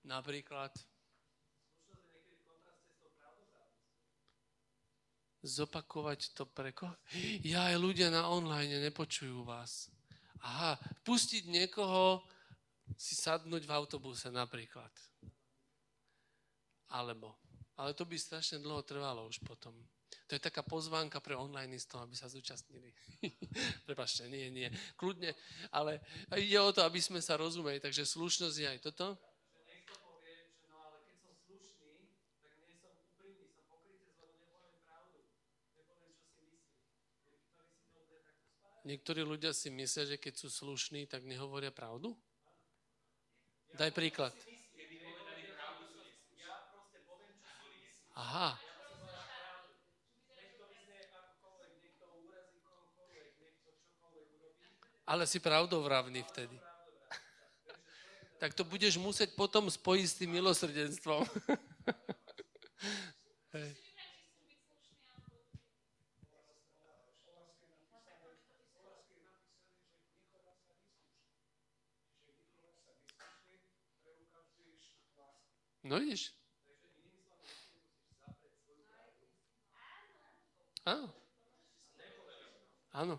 Napríklad 0.02 0.74
zopakovať 5.44 6.32
to 6.32 6.48
preko. 6.48 6.88
Ja 7.44 7.68
aj 7.68 7.76
ľudia 7.76 8.08
na 8.08 8.26
online 8.32 8.80
nepočujú 8.80 9.44
vás. 9.44 9.92
Aha, 10.40 10.80
pustiť 11.04 11.48
niekoho 11.48 12.24
si 12.96 13.12
sadnúť 13.16 13.68
v 13.68 13.74
autobuse 13.76 14.32
napríklad. 14.32 14.90
Alebo. 16.88 17.43
Ale 17.74 17.90
to 17.94 18.06
by 18.06 18.14
strašne 18.14 18.62
dlho 18.62 18.86
trvalo 18.86 19.26
už 19.26 19.42
potom. 19.42 19.74
To 20.30 20.32
je 20.32 20.40
taká 20.40 20.62
pozvánka 20.62 21.18
pre 21.18 21.34
online 21.36 21.76
z 21.76 21.90
toho, 21.90 22.06
aby 22.06 22.14
sa 22.16 22.30
zúčastnili. 22.30 22.94
Prepašte, 23.88 24.30
nie, 24.30 24.48
nie. 24.48 24.70
Kľudne, 24.94 25.34
ale 25.74 26.00
ide 26.38 26.56
o 26.62 26.70
to, 26.70 26.86
aby 26.86 27.02
sme 27.02 27.18
sa 27.18 27.34
rozumeli. 27.34 27.82
Takže 27.82 28.06
slušnosť 28.06 28.56
je 28.56 28.68
aj 28.70 28.78
toto. 28.80 29.18
Niektorí 38.84 39.24
ľudia 39.24 39.56
si 39.56 39.72
myslia, 39.72 40.04
že 40.04 40.20
keď 40.20 40.44
sú 40.44 40.52
slušní, 40.52 41.08
tak 41.08 41.24
nehovoria 41.24 41.72
pravdu? 41.72 42.12
Daj 43.80 43.96
príklad. 43.96 44.36
Aha, 48.14 48.58
Ale 55.04 55.28
si 55.28 55.36
pravdovravný 55.40 56.24
vtedy. 56.32 56.56
tak 58.40 58.56
to 58.56 58.64
budeš 58.64 58.96
musieť 58.96 59.36
potom 59.36 59.68
spojiť 59.68 60.06
s 60.08 60.18
tým 60.18 60.30
milosrdenstvom. 60.32 61.24
No 75.84 76.00
vidíš. 76.00 76.32
Áno. 80.84 81.08
Áno. 82.92 83.16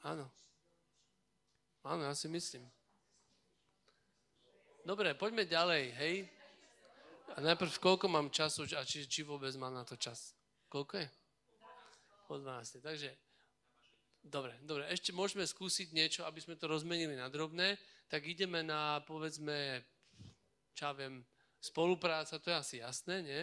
Áno. 0.00 0.26
Áno, 1.84 2.02
ja 2.08 2.16
si 2.16 2.28
myslím. 2.32 2.64
Dobre, 4.80 5.12
poďme 5.12 5.44
ďalej, 5.44 5.84
hej? 6.00 6.14
A 7.36 7.44
najprv, 7.44 7.68
koľko 7.76 8.08
mám 8.08 8.32
času 8.32 8.64
a 8.72 8.82
či, 8.82 9.04
či 9.04 9.20
vôbec 9.20 9.52
mám 9.60 9.76
na 9.76 9.84
to 9.84 10.00
čas? 10.00 10.32
Koľko 10.72 11.04
je? 11.04 11.08
Po 12.24 12.40
12. 12.40 12.80
Takže, 12.80 13.12
dobre, 14.24 14.56
dobre. 14.64 14.88
Ešte 14.88 15.12
môžeme 15.12 15.44
skúsiť 15.44 15.92
niečo, 15.92 16.24
aby 16.24 16.40
sme 16.40 16.56
to 16.56 16.64
rozmenili 16.64 17.12
na 17.20 17.28
drobné. 17.28 17.76
Tak 18.08 18.24
ideme 18.24 18.64
na, 18.64 19.04
povedzme, 19.04 19.84
čo 20.72 20.88
ja 20.88 20.92
viem, 20.96 21.20
spolupráca, 21.60 22.40
to 22.40 22.48
je 22.48 22.56
asi 22.56 22.76
jasné, 22.80 23.20
nie? 23.20 23.42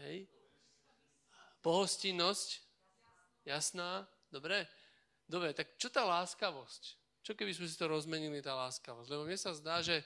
Hej? 0.00 0.24
Pohostinnosť? 1.60 2.48
Jasná? 3.44 4.08
Dobre? 4.32 4.64
Dobre, 5.28 5.52
tak 5.52 5.76
čo 5.76 5.92
tá 5.92 6.02
láskavosť? 6.08 6.82
Čo 7.20 7.36
keby 7.36 7.52
sme 7.52 7.68
si 7.68 7.76
to 7.76 7.86
rozmenili, 7.86 8.40
tá 8.40 8.56
láskavosť? 8.56 9.08
Lebo 9.12 9.28
mne 9.28 9.36
sa 9.36 9.52
zdá, 9.52 9.84
že 9.84 10.00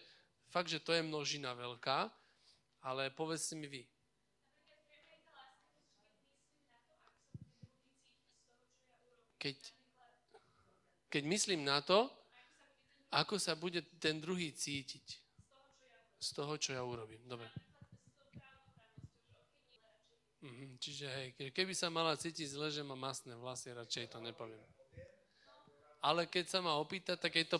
fakt, 0.51 0.69
že 0.69 0.83
to 0.83 0.91
je 0.93 1.07
množina 1.07 1.55
veľká, 1.55 2.11
ale 2.83 3.15
povedzte 3.15 3.55
mi 3.55 3.71
vy. 3.71 3.83
Keď, 9.39 9.57
keď 11.13 11.23
myslím 11.29 11.63
na 11.63 11.81
to, 11.85 12.09
ako 13.15 13.39
sa 13.39 13.55
bude 13.55 13.85
ten 14.03 14.19
druhý 14.19 14.51
cítiť 14.51 15.07
z 16.19 16.29
toho, 16.35 16.59
čo 16.59 16.75
ja 16.75 16.83
urobím. 16.83 17.23
Dobre. 17.29 17.47
Mhm, 20.45 20.77
čiže 20.77 21.07
hej, 21.09 21.29
keby 21.57 21.73
sa 21.73 21.89
mala 21.89 22.21
cítiť 22.21 22.53
zle, 22.53 22.69
že 22.69 22.85
má 22.85 22.93
masné 22.93 23.33
vlasy, 23.33 23.73
radšej 23.73 24.13
to 24.13 24.21
nepoviem 24.21 24.61
ale 26.05 26.29
keď 26.29 26.45
sa 26.53 26.61
ma 26.61 26.77
opýta, 26.77 27.17
tak 27.17 27.33
je 27.33 27.49
to... 27.49 27.57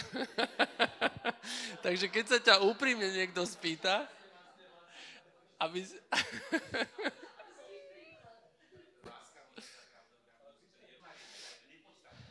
Takže 1.84 2.08
keď 2.08 2.24
sa 2.24 2.40
ťa 2.40 2.64
úprimne 2.64 3.12
niekto 3.12 3.44
spýta, 3.44 4.08
aby... 5.60 5.84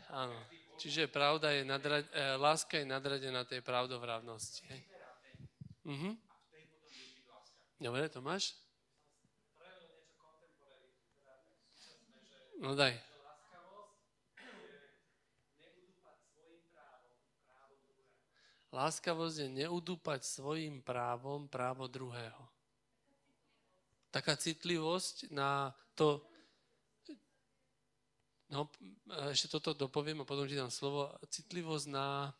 Áno. 0.09 0.33
Čiže 0.81 1.05
pravda 1.09 1.53
je 1.53 1.61
nadrad, 1.65 2.05
e, 2.09 2.37
láska 2.41 2.81
je 2.81 2.85
nadradená 2.89 3.45
tej 3.45 3.61
pravdovravnosti. 3.61 4.65
Hej? 4.73 4.81
Mhm. 5.85 6.17
Dobre, 7.77 8.09
Tomáš? 8.09 8.57
No 12.57 12.73
daj. 12.73 12.97
Láskavosť 18.73 19.45
je 19.45 19.49
neudúpať 19.61 20.25
svojim 20.25 20.81
právom 20.81 21.45
právo 21.45 21.85
druhého. 21.85 22.49
Taká 24.09 24.33
citlivosť 24.33 25.29
na 25.29 25.69
to, 25.93 26.25
no 28.49 28.73
ešte 29.29 29.53
toto 29.53 29.77
dopoviem 29.77 30.25
a 30.25 30.29
potom 30.29 30.49
ti 30.49 30.57
dám 30.57 30.73
slovo, 30.73 31.13
citlivosť 31.29 31.85
na 31.93 32.33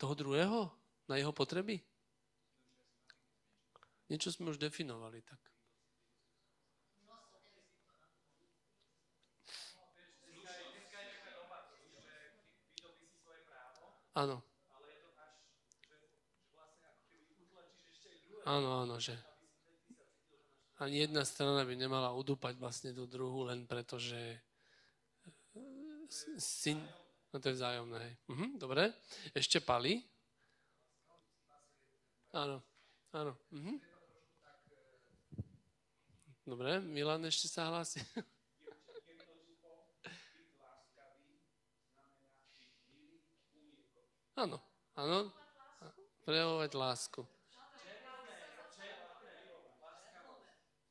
toho 0.00 0.16
druhého, 0.16 0.72
na 1.12 1.20
jeho 1.20 1.36
potreby. 1.36 1.84
Niečo 4.06 4.30
sme 4.30 4.54
už 4.54 4.62
definovali 4.62 5.18
tak. 5.26 5.40
Áno. 14.16 14.40
Áno, 18.46 18.86
áno, 18.86 18.96
že 19.02 19.12
ani 20.78 21.02
jedna 21.04 21.26
strana 21.26 21.66
by 21.66 21.74
nemala 21.74 22.14
udúpať 22.14 22.56
vlastne 22.56 22.94
tú 22.94 23.04
druhú 23.10 23.44
len 23.44 23.66
preto, 23.66 23.98
že 23.98 24.38
syn... 26.38 26.78
No 27.34 27.42
to 27.42 27.50
je 27.50 27.58
vzájomné, 27.58 27.98
hej. 27.98 28.14
Mhm, 28.30 28.46
dobre. 28.56 28.94
Ešte 29.34 29.60
Pali? 29.60 30.00
Áno, 32.32 32.62
áno. 33.12 33.34
Mhm. 33.50 33.95
Dobre, 36.46 36.78
Milan 36.78 37.26
ešte 37.26 37.50
sa 37.50 37.66
hlási. 37.66 37.98
Áno, 44.38 44.62
áno. 44.94 45.34
Prejavovať 46.22 46.70
lásku. 46.78 47.26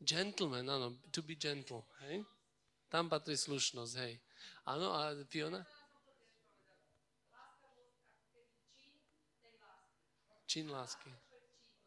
Gentleman, 0.04 0.68
áno, 0.68 1.00
to 1.16 1.24
be 1.24 1.40
gentle, 1.40 1.88
hej? 2.04 2.28
Tam 2.92 3.08
patrí 3.08 3.40
slušnosť, 3.40 3.94
hej. 4.04 4.20
Áno, 4.68 4.92
a 4.92 5.16
Fiona? 5.32 5.64
Čin 10.46 10.68
lásky. 10.68 11.10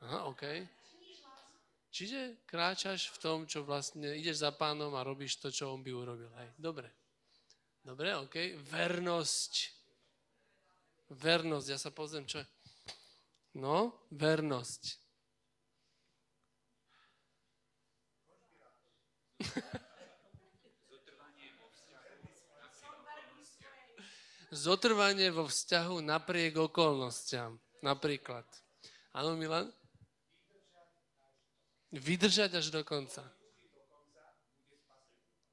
Aha, 0.02 0.24
OK. 0.30 0.77
Čiže 1.98 2.46
kráčaš 2.46 3.10
v 3.10 3.18
tom, 3.18 3.42
čo 3.42 3.66
vlastne 3.66 4.14
ideš 4.14 4.46
za 4.46 4.54
pánom 4.54 4.94
a 4.94 5.02
robíš 5.02 5.42
to, 5.42 5.50
čo 5.50 5.74
on 5.74 5.82
by 5.82 5.90
urobil. 5.90 6.30
Hej, 6.38 6.54
dobre. 6.54 6.86
Dobre, 7.82 8.14
OK. 8.14 8.54
Vernosť. 8.70 9.74
Vernosť, 11.10 11.66
ja 11.66 11.74
sa 11.74 11.90
pozriem, 11.90 12.22
čo 12.22 12.38
je. 12.38 12.46
No, 13.58 13.98
vernosť. 14.14 14.94
Zotrvanie 24.54 25.34
vo 25.34 25.50
vzťahu 25.50 25.98
napriek 25.98 26.62
okolnostiam. 26.62 27.58
Napríklad. 27.82 28.46
Áno, 29.18 29.34
Milan? 29.34 29.66
Vydržať 31.88 32.60
až 32.60 32.68
do 32.68 32.84
konca. 32.84 33.24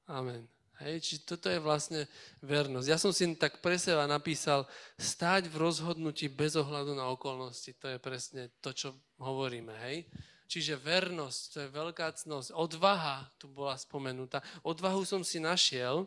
Amen. 0.06 0.44
Hej, 0.76 1.00
či 1.00 1.14
toto 1.24 1.48
je 1.48 1.56
vlastne 1.56 2.04
vernosť. 2.44 2.86
Ja 2.86 3.00
som 3.00 3.08
si 3.08 3.24
tak 3.40 3.64
pre 3.64 3.80
seba 3.80 4.04
napísal 4.04 4.68
stáť 5.00 5.48
v 5.48 5.56
rozhodnutí 5.56 6.28
bez 6.28 6.52
ohľadu 6.52 6.92
na 6.92 7.08
okolnosti. 7.08 7.72
To 7.80 7.88
je 7.88 7.96
presne 7.96 8.52
to, 8.60 8.76
čo 8.76 8.92
hovoríme. 9.16 9.72
Hej. 9.88 10.04
Čiže 10.46 10.76
vernosť, 10.76 11.40
to 11.48 11.56
je 11.64 11.68
veľká 11.72 12.12
cnosť. 12.12 12.52
Odvaha 12.52 13.24
tu 13.40 13.48
bola 13.48 13.72
spomenutá. 13.80 14.44
Odvahu 14.60 15.02
som 15.08 15.24
si 15.24 15.40
našiel. 15.40 16.04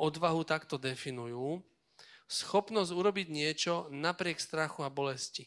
Odvahu 0.00 0.42
takto 0.48 0.80
definujú. 0.80 1.60
Schopnosť 2.24 2.90
urobiť 2.90 3.28
niečo 3.28 3.86
napriek 3.92 4.40
strachu 4.40 4.80
a 4.80 4.88
bolesti. 4.88 5.44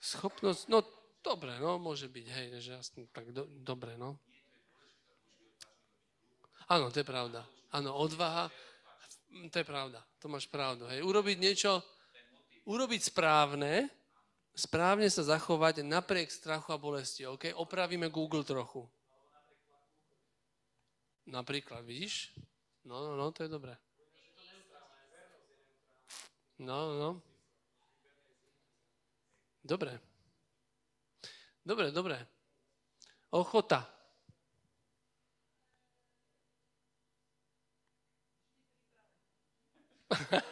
Schopnosť, 0.00 0.72
no 0.72 0.80
Dobre, 1.20 1.52
no, 1.60 1.76
môže 1.76 2.08
byť, 2.08 2.26
hej, 2.32 2.46
že 2.64 2.70
jasne, 2.80 3.04
tak 3.12 3.28
do, 3.36 3.44
dobre, 3.60 3.92
no. 4.00 4.16
Áno, 6.64 6.88
to 6.88 7.04
je 7.04 7.06
pravda. 7.06 7.44
Áno, 7.76 7.92
odvaha, 7.92 8.48
to 9.52 9.56
je 9.60 9.66
pravda, 9.68 10.00
to 10.16 10.32
máš 10.32 10.48
pravdu, 10.48 10.88
hej. 10.88 11.04
Urobiť 11.04 11.36
niečo, 11.36 11.84
urobiť 12.64 13.12
správne, 13.12 13.92
správne 14.56 15.12
sa 15.12 15.20
zachovať 15.20 15.84
napriek 15.84 16.32
strachu 16.32 16.72
a 16.72 16.80
bolesti, 16.80 17.28
OK? 17.28 17.52
Opravíme 17.52 18.08
Google 18.08 18.40
trochu. 18.40 18.88
Napríklad, 21.28 21.84
vidíš? 21.84 22.32
No, 22.88 23.04
no, 23.04 23.12
no, 23.12 23.28
to 23.28 23.44
je 23.44 23.50
dobré. 23.52 23.76
No, 26.56 26.96
no. 26.96 27.29
Dobre. 29.60 30.00
Dobre, 31.64 31.92
dobre. 31.92 32.16
Ochota. 33.30 33.86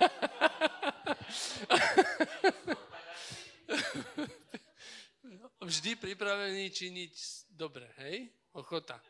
Vždy 5.59 6.01
pripravený 6.01 6.71
činiť 6.71 7.15
dobre, 7.51 7.91
hej? 8.01 8.31
Ochota. 8.55 9.03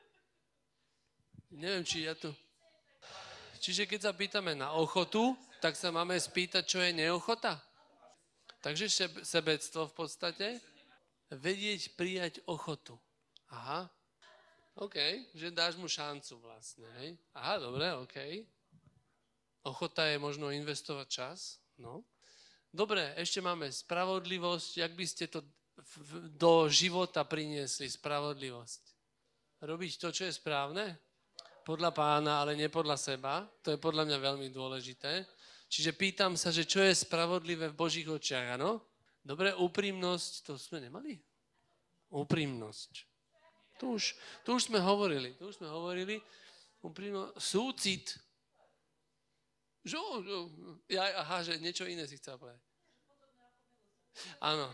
Neviem, 1.52 1.84
či 1.84 2.08
ja 2.08 2.16
tu... 2.16 2.34
Čiže 3.58 3.84
keď 3.84 4.00
sa 4.00 4.12
pýtame 4.16 4.54
na 4.54 4.72
ochotu, 4.72 5.36
tak 5.60 5.76
sa 5.76 5.90
máme 5.92 6.14
spýtať, 6.16 6.64
čo 6.64 6.78
je 6.80 6.94
neochota. 6.94 7.67
Takže 8.58 8.90
sebectvo 9.22 9.86
v 9.86 9.94
podstate 9.94 10.46
vedieť 11.30 11.94
prijať 11.94 12.42
ochotu. 12.48 12.98
Aha, 13.54 13.88
OK, 14.78 14.94
že 15.34 15.50
dáš 15.50 15.74
mu 15.74 15.90
šancu 15.90 16.38
vlastne, 16.38 16.86
hej? 17.02 17.18
Aha, 17.34 17.58
dobre, 17.58 17.90
OK. 17.98 18.16
Ochota 19.66 20.06
je 20.06 20.22
možno 20.22 20.54
investovať 20.54 21.06
čas, 21.10 21.58
no. 21.82 22.06
Dobre, 22.70 23.10
ešte 23.18 23.42
máme 23.42 23.66
spravodlivosť. 23.66 24.70
Jak 24.78 24.92
by 24.94 25.06
ste 25.08 25.26
to 25.26 25.42
do 26.38 26.70
života 26.70 27.26
priniesli, 27.26 27.90
spravodlivosť? 27.90 28.82
Robiť 29.66 29.92
to, 29.98 30.08
čo 30.14 30.30
je 30.30 30.38
správne? 30.38 30.94
Podľa 31.66 31.90
pána, 31.90 32.46
ale 32.46 32.54
nie 32.54 32.70
podľa 32.70 32.94
seba. 32.94 33.50
To 33.66 33.74
je 33.74 33.82
podľa 33.82 34.06
mňa 34.06 34.18
veľmi 34.20 34.48
dôležité. 34.54 35.26
Čiže 35.68 35.92
pýtam 35.92 36.32
sa, 36.32 36.48
že 36.48 36.64
čo 36.64 36.80
je 36.80 36.96
spravodlivé 36.96 37.68
v 37.68 37.76
Božích 37.76 38.08
očiach, 38.08 38.56
áno? 38.56 38.80
Dobre, 39.20 39.52
úprimnosť, 39.52 40.48
to 40.48 40.52
sme 40.56 40.80
nemali? 40.80 41.20
Úprimnosť. 42.08 42.92
Tu 43.76 43.84
už, 43.84 44.16
tu 44.42 44.56
už 44.56 44.72
sme 44.72 44.80
hovorili, 44.80 45.36
tu 45.36 45.52
už 45.52 45.60
sme 45.60 45.68
hovorili, 45.68 46.16
úprimnosť, 46.80 47.36
súcit. 47.36 48.16
Že, 49.84 50.00
ja, 50.88 51.04
aha, 51.20 51.44
že 51.44 51.60
niečo 51.60 51.84
iné 51.84 52.08
si 52.08 52.16
chcel 52.16 52.40
povedať. 52.40 52.64
Áno. 54.40 54.72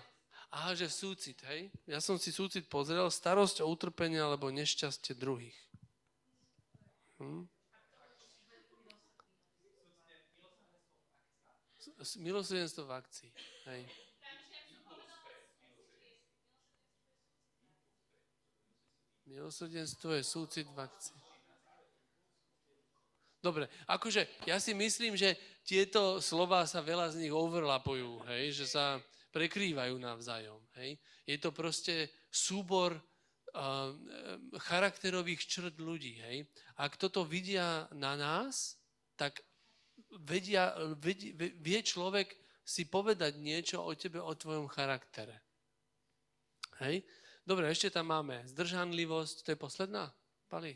Aha, 0.55 0.78
že 0.78 0.86
súcit, 0.86 1.42
hej? 1.51 1.66
Ja 1.82 1.99
som 1.99 2.14
si 2.14 2.30
súcit 2.30 2.70
pozrel, 2.70 3.11
starosť 3.11 3.66
o 3.66 3.66
utrpenie 3.66 4.22
alebo 4.22 4.55
nešťastie 4.55 5.18
druhých. 5.18 5.59
Hm? 7.18 7.51
Milosrdenstvo 12.20 12.84
v 12.84 12.92
akcii. 12.92 13.30
Hej. 13.72 13.82
Milosrdenstvo 19.24 20.12
je 20.14 20.22
súcit 20.22 20.68
v 20.68 20.78
akcii. 20.78 21.20
Dobre, 23.44 23.68
akože 23.88 24.48
ja 24.48 24.57
si 24.57 24.72
myslím, 24.72 25.20
že 25.20 25.36
tieto 25.68 26.20
slova 26.20 26.64
sa 26.64 26.80
veľa 26.80 27.12
z 27.12 27.24
nich 27.24 27.34
overlapujú, 27.34 28.24
hej, 28.32 28.57
že 28.57 28.64
sa 28.64 28.96
prekrývajú 29.36 30.00
navzájom. 30.00 30.61
Hej. 30.80 30.96
Je 31.28 31.36
to 31.36 31.52
proste 31.52 32.09
súbor 32.32 32.96
uh, 32.96 33.92
charakterových 34.64 35.44
črt 35.44 35.76
ľudí. 35.76 36.20
Hej. 36.24 36.48
Ak 36.80 36.96
toto 36.96 37.24
vidia 37.24 37.84
na 37.92 38.16
nás, 38.16 38.80
tak 39.18 39.44
vedia, 40.22 40.74
vedie, 41.00 41.34
vie 41.36 41.80
človek 41.82 42.34
si 42.64 42.88
povedať 42.88 43.36
niečo 43.36 43.84
o 43.84 43.92
tebe, 43.92 44.22
o 44.22 44.32
tvojom 44.32 44.70
charaktere. 44.70 45.36
Hej? 46.80 47.04
Dobre, 47.44 47.68
ešte 47.68 47.92
tam 47.92 48.08
máme 48.08 48.40
zdržanlivosť, 48.48 49.44
to 49.44 49.48
je 49.52 49.58
posledná, 49.58 50.08
Pali? 50.48 50.72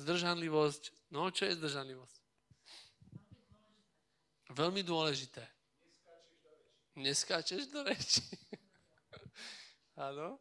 Zdržanlivosť, 0.00 1.12
no 1.12 1.28
čo 1.28 1.44
je 1.46 1.58
zdržanlivosť? 1.60 2.16
Veľmi 4.54 4.80
dôležité. 4.86 5.44
Neskáčeš 6.94 7.68
do 7.74 7.82
reči. 7.82 8.22
Áno? 10.08 10.38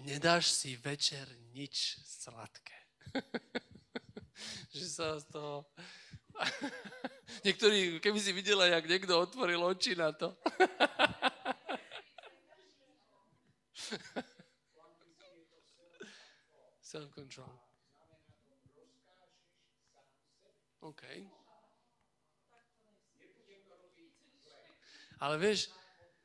Nedáš 0.00 0.50
si 0.56 0.76
večer 0.76 1.28
nič 1.52 2.00
sladké. 2.04 2.78
že 4.72 4.86
sa 4.88 5.18
z 5.20 5.24
toho... 5.28 5.66
Niektorí, 7.46 8.00
keby 8.00 8.18
si 8.20 8.32
videla, 8.32 8.66
jak 8.66 8.88
niekto 8.88 9.20
otvoril 9.20 9.60
oči 9.62 9.94
na 9.94 10.12
to. 10.12 10.32
Self-control. 16.90 17.52
OK. 20.80 21.02
Ale 25.20 25.36
vieš, 25.36 25.68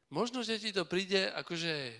možno, 0.07 0.39
že 0.39 0.55
ti 0.55 0.71
to 0.71 0.87
príde 0.87 1.27
akože, 1.35 1.91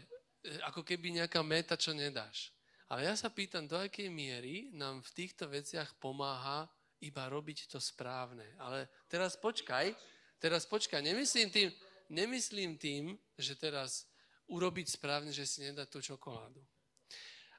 ako 0.66 0.86
keby 0.86 1.22
nejaká 1.22 1.42
meta, 1.42 1.78
čo 1.78 1.94
nedáš. 1.94 2.56
Ale 2.86 3.10
ja 3.10 3.18
sa 3.18 3.34
pýtam, 3.34 3.66
do 3.66 3.78
akej 3.82 4.14
miery 4.14 4.70
nám 4.78 5.02
v 5.02 5.14
týchto 5.18 5.50
veciach 5.50 5.98
pomáha 5.98 6.70
iba 7.02 7.26
robiť 7.26 7.70
to 7.70 7.82
správne. 7.82 8.46
Ale 8.62 8.86
teraz 9.10 9.34
počkaj, 9.36 9.94
teraz 10.38 10.70
počkaj, 10.70 11.02
nemyslím 11.02 11.50
tým, 11.50 11.70
nemyslím 12.10 12.78
tým, 12.78 13.04
že 13.38 13.58
teraz 13.58 14.06
urobiť 14.46 14.94
správne, 14.94 15.34
že 15.34 15.50
si 15.50 15.66
nedá 15.66 15.90
tú 15.90 15.98
čokoládu. 15.98 16.62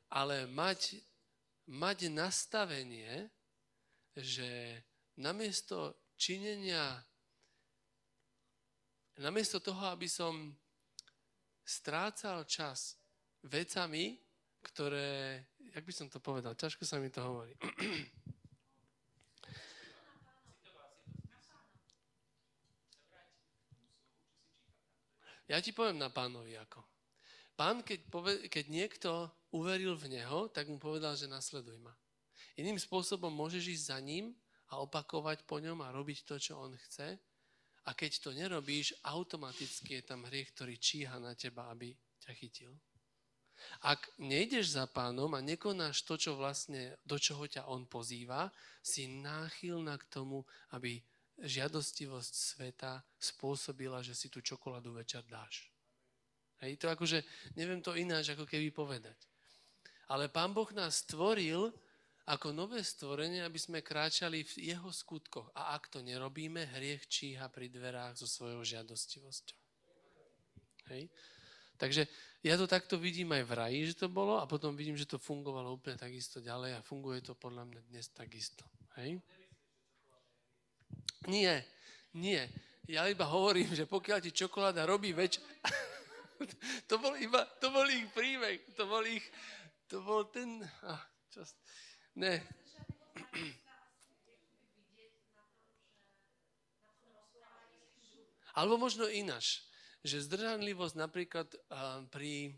Ale 0.06 0.46
mať, 0.46 1.02
mať 1.66 2.06
nastavenie, 2.06 3.26
že 4.14 4.80
namiesto 5.18 5.98
činenia, 6.14 7.02
namiesto 9.18 9.58
toho, 9.58 9.90
aby 9.90 10.06
som 10.06 10.54
strácal 11.66 12.46
čas 12.46 12.94
vecami, 13.42 14.22
ktoré, 14.62 15.42
jak 15.74 15.82
by 15.82 15.92
som 15.92 16.06
to 16.06 16.22
povedal, 16.22 16.54
ťažko 16.54 16.86
sa 16.86 17.02
mi 17.02 17.10
to 17.10 17.18
hovorí. 17.20 17.58
Ja 25.46 25.62
ti 25.62 25.70
poviem 25.70 26.02
na 26.02 26.10
pánovi 26.10 26.58
ako. 26.58 26.82
Pán, 27.54 27.86
keď, 27.86 28.00
poved, 28.10 28.50
keď 28.50 28.64
niekto 28.66 29.10
uveril 29.54 29.94
v 29.94 30.18
neho, 30.18 30.50
tak 30.50 30.66
mu 30.66 30.76
povedal, 30.76 31.14
že 31.14 31.30
nasleduj 31.30 31.78
ma. 31.78 31.94
Iným 32.58 32.76
spôsobom 32.82 33.30
môžeš 33.30 33.78
ísť 33.78 33.84
za 33.94 33.98
ním 34.02 34.34
a 34.74 34.82
opakovať 34.82 35.46
po 35.46 35.62
ňom 35.62 35.86
a 35.86 35.94
robiť 35.94 36.26
to, 36.26 36.36
čo 36.36 36.58
on 36.58 36.74
chce. 36.74 37.14
A 37.86 37.94
keď 37.94 38.18
to 38.18 38.30
nerobíš, 38.34 38.98
automaticky 39.06 40.02
je 40.02 40.02
tam 40.02 40.26
hriech, 40.26 40.50
ktorý 40.54 40.74
číha 40.74 41.16
na 41.22 41.38
teba, 41.38 41.70
aby 41.70 41.94
ťa 42.18 42.32
chytil. 42.34 42.72
Ak 43.80 44.10
nejdeš 44.20 44.76
za 44.76 44.84
pánom 44.84 45.32
a 45.32 45.40
nekonáš 45.40 46.04
to, 46.04 46.20
čo 46.20 46.36
vlastne, 46.36 46.98
do 47.06 47.16
čoho 47.16 47.46
ťa 47.48 47.70
on 47.70 47.88
pozýva, 47.88 48.52
si 48.82 49.08
náchylná 49.08 49.96
k 49.96 50.08
tomu, 50.12 50.44
aby 50.76 51.00
žiadostivosť 51.40 52.32
sveta 52.32 53.04
spôsobila, 53.16 54.00
že 54.00 54.16
si 54.16 54.28
tú 54.32 54.40
čokoládu 54.40 54.96
večer 54.96 55.24
dáš. 55.28 55.68
Hej, 56.64 56.80
to 56.80 56.88
akože, 56.88 57.20
neviem 57.56 57.84
to 57.84 57.92
ináč, 57.92 58.32
ako 58.32 58.48
keby 58.48 58.72
povedať. 58.72 59.16
Ale 60.08 60.32
Pán 60.32 60.56
Boh 60.56 60.68
nás 60.72 61.04
stvoril 61.04 61.68
ako 62.26 62.50
nové 62.50 62.82
stvorenie, 62.82 63.46
aby 63.46 63.58
sme 63.58 63.86
kráčali 63.86 64.42
v 64.42 64.74
jeho 64.74 64.90
skutkoch. 64.90 65.54
A 65.54 65.78
ak 65.78 65.86
to 65.94 66.02
nerobíme, 66.02 66.58
hriech 66.74 67.06
číha 67.06 67.46
pri 67.46 67.70
dverách 67.70 68.18
so 68.18 68.26
svojou 68.26 68.66
žiadostivosťou. 68.66 69.58
Hej? 70.90 71.06
Takže 71.76 72.02
ja 72.42 72.58
to 72.58 72.66
takto 72.66 72.98
vidím 72.98 73.30
aj 73.30 73.44
v 73.46 73.52
raji, 73.52 73.80
že 73.92 73.94
to 74.02 74.08
bolo 74.10 74.42
a 74.42 74.48
potom 74.48 74.74
vidím, 74.74 74.98
že 74.98 75.06
to 75.06 75.22
fungovalo 75.22 75.78
úplne 75.78 75.94
takisto 75.94 76.42
ďalej 76.42 76.80
a 76.80 76.86
funguje 76.86 77.22
to 77.22 77.38
podľa 77.38 77.68
mňa 77.68 77.80
dnes 77.94 78.10
takisto. 78.10 78.66
Hej? 78.98 79.22
Nie, 81.30 81.62
nie. 82.14 82.42
Ja 82.86 83.06
iba 83.10 83.26
hovorím, 83.26 83.70
že 83.74 83.86
pokiaľ 83.86 84.18
ti 84.22 84.30
čokoláda 84.34 84.82
robí 84.82 85.14
väč... 85.14 85.38
to 86.90 86.98
bol 86.98 87.14
iba, 87.18 87.42
to 87.62 87.70
bol 87.70 87.86
ich 87.86 88.06
príbeh, 88.14 88.62
to 88.74 88.86
bol 88.86 89.02
ich, 89.06 89.26
to 89.86 90.02
bol 90.02 90.26
ten... 90.26 90.62
Ah, 90.86 91.02
just... 91.30 91.58
Ne. 92.16 92.40
Alebo 98.56 98.80
možno 98.80 99.04
ináč 99.04 99.66
že 100.06 100.22
zdržanlivosť 100.22 100.94
napríklad 100.94 101.50
pri... 102.14 102.54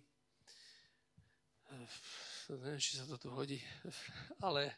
Neviem, 2.49 2.81
či 2.81 3.01
sa 3.01 3.09
to 3.09 3.17
tu 3.17 3.29
hodí, 3.33 3.61
ale 4.47 4.73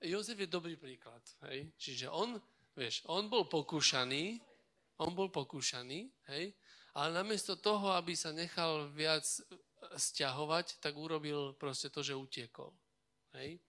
Jozef 0.00 0.36
je 0.36 0.48
dobrý 0.48 0.76
príklad. 0.76 1.20
Hej? 1.48 1.72
Čiže 1.76 2.12
on, 2.12 2.36
vieš, 2.76 3.04
on 3.08 3.28
bol 3.32 3.48
pokúšaný, 3.48 4.36
on 5.00 5.16
bol 5.16 5.32
pokúšaný, 5.32 6.12
hej? 6.32 6.52
ale 6.92 7.08
namiesto 7.16 7.56
toho, 7.56 7.96
aby 7.96 8.12
sa 8.12 8.32
nechal 8.32 8.92
viac 8.92 9.24
stiahovať, 9.96 10.80
tak 10.84 10.96
urobil 10.96 11.56
proste 11.56 11.88
to, 11.88 12.04
že 12.04 12.16
utiekol. 12.16 12.72
Hej? 13.36 13.60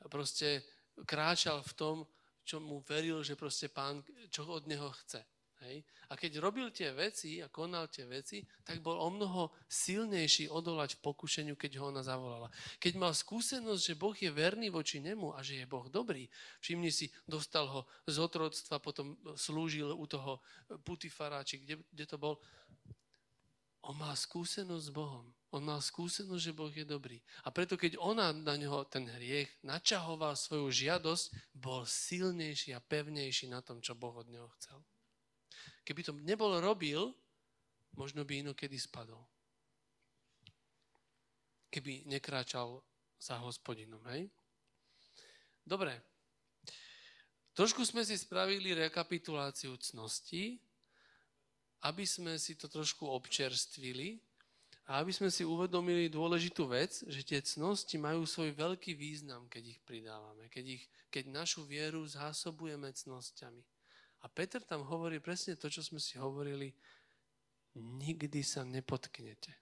A 0.00 0.08
proste 0.08 0.62
kráčal 1.02 1.64
v 1.64 1.72
tom, 1.74 1.96
čo 2.44 2.60
mu 2.60 2.84
veril, 2.84 3.24
že 3.24 3.34
proste 3.34 3.72
pán, 3.72 4.04
čo 4.28 4.44
od 4.44 4.68
neho 4.68 4.92
chce. 5.04 5.24
Hej? 5.64 5.80
A 6.12 6.20
keď 6.20 6.44
robil 6.44 6.68
tie 6.68 6.92
veci 6.92 7.40
a 7.40 7.48
konal 7.48 7.88
tie 7.88 8.04
veci, 8.04 8.44
tak 8.60 8.84
bol 8.84 9.00
o 9.00 9.08
mnoho 9.08 9.48
silnejší 9.64 10.52
odolať 10.52 11.00
v 11.00 11.02
pokušeniu, 11.08 11.54
keď 11.56 11.80
ho 11.80 11.88
ona 11.88 12.04
zavolala. 12.04 12.52
Keď 12.76 12.92
mal 13.00 13.16
skúsenosť, 13.16 13.80
že 13.80 13.98
Boh 13.98 14.12
je 14.12 14.28
verný 14.28 14.68
voči 14.68 15.00
nemu 15.00 15.32
a 15.32 15.40
že 15.40 15.64
je 15.64 15.66
Boh 15.66 15.88
dobrý, 15.88 16.28
všimni 16.60 16.92
si, 16.92 17.08
dostal 17.24 17.64
ho 17.64 17.88
z 18.04 18.20
otroctva, 18.20 18.76
potom 18.76 19.16
slúžil 19.40 19.88
u 19.96 20.04
toho 20.04 20.44
Putifara, 20.84 21.40
či 21.40 21.64
kde, 21.64 21.80
kde 21.88 22.04
to 22.04 22.20
bol. 22.20 22.36
On 23.88 23.96
mal 23.96 24.12
skúsenosť 24.16 24.84
s 24.84 24.92
Bohom. 24.92 25.32
On 25.54 25.62
mal 25.62 25.78
skúsenosť, 25.78 26.42
že 26.50 26.56
Boh 26.56 26.74
je 26.74 26.82
dobrý. 26.82 27.22
A 27.46 27.54
preto, 27.54 27.78
keď 27.78 27.94
ona 28.02 28.34
na 28.34 28.58
neho 28.58 28.82
ten 28.90 29.06
hriech 29.06 29.46
načahoval 29.62 30.34
svoju 30.34 30.66
žiadosť, 30.66 31.54
bol 31.54 31.86
silnejší 31.86 32.74
a 32.74 32.82
pevnejší 32.82 33.46
na 33.46 33.62
tom, 33.62 33.78
čo 33.78 33.94
Boh 33.94 34.10
od 34.18 34.26
neho 34.26 34.50
chcel. 34.58 34.82
Keby 35.86 36.00
to 36.02 36.12
nebol 36.26 36.58
robil, 36.58 37.14
možno 37.94 38.26
by 38.26 38.42
inokedy 38.42 38.74
spadol. 38.82 39.22
Keby 41.70 42.10
nekráčal 42.10 42.82
za 43.22 43.38
hospodinom, 43.38 44.02
hej? 44.10 44.26
Dobre. 45.62 46.02
Trošku 47.54 47.86
sme 47.86 48.02
si 48.02 48.18
spravili 48.18 48.74
rekapituláciu 48.74 49.78
cnosti, 49.78 50.58
aby 51.86 52.02
sme 52.02 52.34
si 52.42 52.58
to 52.58 52.66
trošku 52.66 53.06
občerstvili 53.06 54.33
a 54.84 55.00
aby 55.00 55.16
sme 55.16 55.32
si 55.32 55.48
uvedomili 55.48 56.12
dôležitú 56.12 56.68
vec, 56.68 57.00
že 57.08 57.24
tie 57.24 57.40
cnosti 57.40 57.96
majú 57.96 58.28
svoj 58.28 58.52
veľký 58.52 58.92
význam, 58.92 59.48
keď 59.48 59.76
ich 59.76 59.80
pridávame, 59.80 60.52
keď, 60.52 60.76
ich, 60.76 60.84
keď 61.08 61.32
našu 61.32 61.64
vieru 61.64 62.04
zásobujeme 62.04 62.92
cnosťami. 62.92 63.64
A 64.24 64.26
Peter 64.28 64.60
tam 64.60 64.84
hovorí 64.84 65.24
presne 65.24 65.56
to, 65.56 65.72
čo 65.72 65.80
sme 65.80 65.96
si 65.96 66.20
hovorili, 66.20 66.72
nikdy 67.80 68.44
sa 68.44 68.60
nepotknete. 68.64 69.56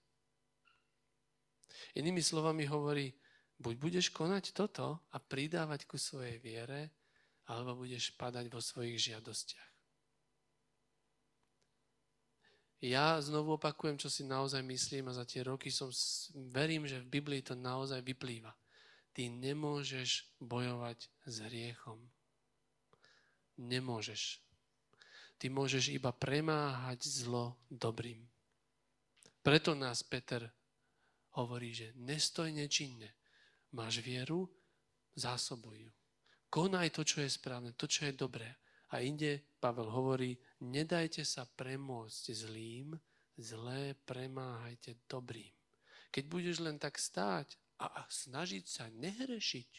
Inými 1.99 2.23
slovami 2.23 2.67
hovorí, 2.67 3.15
buď 3.63 3.75
budeš 3.79 4.07
konať 4.11 4.51
toto 4.51 5.07
a 5.15 5.17
pridávať 5.23 5.87
ku 5.87 5.99
svojej 5.99 6.43
viere, 6.43 6.91
alebo 7.47 7.87
budeš 7.87 8.15
padať 8.19 8.51
vo 8.51 8.59
svojich 8.59 8.99
žiadostiach. 9.13 9.72
Ja 12.83 13.15
znovu 13.23 13.55
opakujem, 13.55 13.95
čo 13.95 14.11
si 14.11 14.27
naozaj 14.27 14.59
myslím 14.67 15.07
a 15.07 15.15
za 15.15 15.23
tie 15.23 15.47
roky 15.47 15.71
som, 15.71 15.95
verím, 16.51 16.83
že 16.91 16.99
v 16.99 17.15
Biblii 17.15 17.39
to 17.39 17.55
naozaj 17.55 18.03
vyplýva. 18.03 18.51
Ty 19.15 19.31
nemôžeš 19.31 20.27
bojovať 20.43 21.07
s 21.31 21.37
hriechom. 21.47 22.03
Nemôžeš. 23.55 24.43
Ty 25.39 25.47
môžeš 25.55 25.95
iba 25.95 26.11
premáhať 26.11 27.07
zlo 27.07 27.55
dobrým. 27.71 28.27
Preto 29.47 29.79
nás 29.79 30.03
Peter 30.03 30.51
hovorí, 31.39 31.71
že 31.71 31.95
nestoj 31.95 32.51
nečinne. 32.51 33.15
Máš 33.79 34.03
vieru? 34.03 34.51
Zásobuj 35.15 35.87
ju. 35.87 35.93
Konaj 36.51 36.99
to, 36.99 37.07
čo 37.07 37.23
je 37.23 37.31
správne, 37.31 37.79
to, 37.79 37.87
čo 37.87 38.11
je 38.11 38.13
dobré. 38.19 38.59
A 38.93 39.01
inde 39.01 39.41
Pavel 39.57 39.89
hovorí, 39.89 40.37
nedajte 40.61 41.25
sa 41.25 41.49
premôcť 41.49 42.25
zlým, 42.37 42.93
zlé 43.41 43.97
premáhajte 44.05 45.09
dobrým. 45.09 45.53
Keď 46.13 46.25
budeš 46.29 46.61
len 46.61 46.77
tak 46.77 47.01
stáť 47.01 47.57
a 47.81 48.05
snažiť 48.05 48.65
sa 48.69 48.93
nehrešiť, 48.93 49.71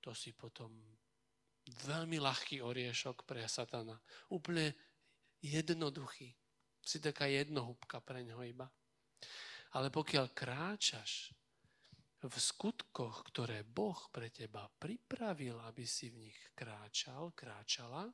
to 0.00 0.16
si 0.16 0.32
potom 0.32 0.72
veľmi 1.84 2.16
ľahký 2.16 2.64
oriešok 2.64 3.28
pre 3.28 3.44
satana. 3.44 4.00
Úplne 4.32 4.72
jednoduchý. 5.44 6.32
Si 6.80 7.04
taká 7.04 7.28
jednohúbka 7.28 8.00
pre 8.00 8.24
ňo 8.24 8.40
iba. 8.48 8.64
Ale 9.76 9.92
pokiaľ 9.92 10.32
kráčaš 10.32 11.36
v 12.24 12.34
skutkoch, 12.34 13.28
ktoré 13.28 13.60
Boh 13.62 14.08
pre 14.08 14.32
teba 14.32 14.64
pripravil, 14.80 15.60
aby 15.68 15.84
si 15.84 16.08
v 16.08 16.26
nich 16.26 16.38
kráčal, 16.56 17.36
kráčala, 17.36 18.08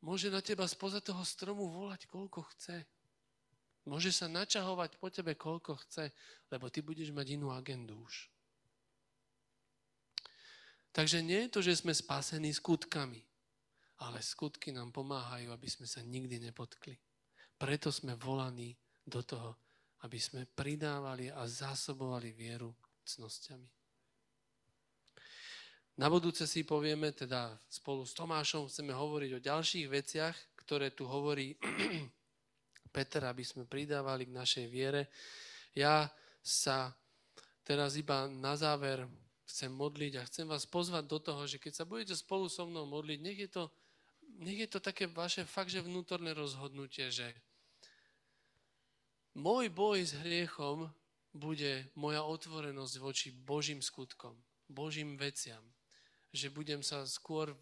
môže 0.00 0.32
na 0.32 0.40
teba 0.44 0.64
spoza 0.68 1.00
toho 1.00 1.24
stromu 1.24 1.68
volať, 1.68 2.08
koľko 2.08 2.44
chce. 2.56 2.84
Môže 3.88 4.12
sa 4.12 4.28
načahovať 4.28 5.00
po 5.00 5.08
tebe, 5.08 5.32
koľko 5.36 5.80
chce, 5.88 6.12
lebo 6.52 6.68
ty 6.68 6.84
budeš 6.84 7.12
mať 7.16 7.40
inú 7.40 7.48
agendu 7.52 7.96
už. 7.96 8.28
Takže 10.90 11.22
nie 11.22 11.46
je 11.46 11.52
to, 11.54 11.60
že 11.62 11.80
sme 11.80 11.94
spasení 11.94 12.50
skutkami, 12.50 13.22
ale 14.02 14.18
skutky 14.20 14.74
nám 14.74 14.90
pomáhajú, 14.90 15.54
aby 15.54 15.68
sme 15.70 15.86
sa 15.86 16.02
nikdy 16.02 16.42
nepotkli. 16.42 16.98
Preto 17.56 17.94
sme 17.94 18.18
volaní 18.18 18.74
do 19.06 19.22
toho, 19.22 19.56
aby 20.02 20.18
sme 20.18 20.48
pridávali 20.48 21.30
a 21.30 21.46
zásobovali 21.46 22.32
vieru 22.32 22.74
cnosťami. 23.04 23.79
Na 26.00 26.08
budúce 26.08 26.48
si 26.48 26.64
povieme, 26.64 27.12
teda 27.12 27.52
spolu 27.68 28.08
s 28.08 28.16
Tomášom 28.16 28.72
chceme 28.72 28.96
hovoriť 28.96 29.30
o 29.36 29.44
ďalších 29.44 29.84
veciach, 29.84 30.32
ktoré 30.64 30.96
tu 30.96 31.04
hovorí 31.04 31.52
Peter, 32.96 33.20
aby 33.28 33.44
sme 33.44 33.68
pridávali 33.68 34.24
k 34.24 34.32
našej 34.32 34.64
viere. 34.72 35.12
Ja 35.76 36.08
sa 36.40 36.96
teraz 37.68 38.00
iba 38.00 38.32
na 38.32 38.56
záver 38.56 39.04
chcem 39.44 39.68
modliť 39.68 40.12
a 40.16 40.24
chcem 40.24 40.48
vás 40.48 40.64
pozvať 40.64 41.04
do 41.04 41.20
toho, 41.20 41.44
že 41.44 41.60
keď 41.60 41.72
sa 41.76 41.84
budete 41.84 42.16
spolu 42.16 42.48
so 42.48 42.64
mnou 42.64 42.88
modliť, 42.88 43.18
nech 43.20 43.36
je 43.44 43.50
to, 43.52 43.68
nech 44.40 44.56
je 44.56 44.72
to 44.72 44.80
také 44.80 45.04
vaše 45.04 45.44
fakt, 45.44 45.68
že 45.68 45.84
vnútorné 45.84 46.32
rozhodnutie, 46.32 47.12
že 47.12 47.28
môj 49.36 49.68
boj 49.68 50.00
s 50.00 50.16
hriechom 50.16 50.88
bude 51.36 51.92
moja 51.92 52.24
otvorenosť 52.24 52.94
voči 53.04 53.28
Božím 53.36 53.84
skutkom, 53.84 54.32
Božím 54.64 55.20
veciam. 55.20 55.60
Že 56.30 56.48
budem 56.54 56.80
sa 56.80 57.02
skôr 57.06 57.52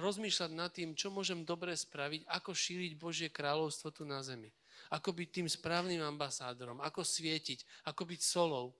rozmýšľať 0.00 0.50
nad 0.54 0.70
tým, 0.72 0.96
čo 0.96 1.12
môžem 1.12 1.44
dobre 1.44 1.74
spraviť, 1.76 2.24
ako 2.30 2.50
šíriť 2.54 2.92
Božie 2.96 3.28
kráľovstvo 3.28 3.92
tu 3.92 4.08
na 4.08 4.22
zemi. 4.24 4.48
Ako 4.92 5.12
byť 5.12 5.28
tým 5.28 5.48
správnym 5.48 6.00
ambasádorom, 6.00 6.80
ako 6.80 7.04
svietiť, 7.04 7.88
ako 7.88 8.02
byť 8.08 8.20
solou. 8.20 8.76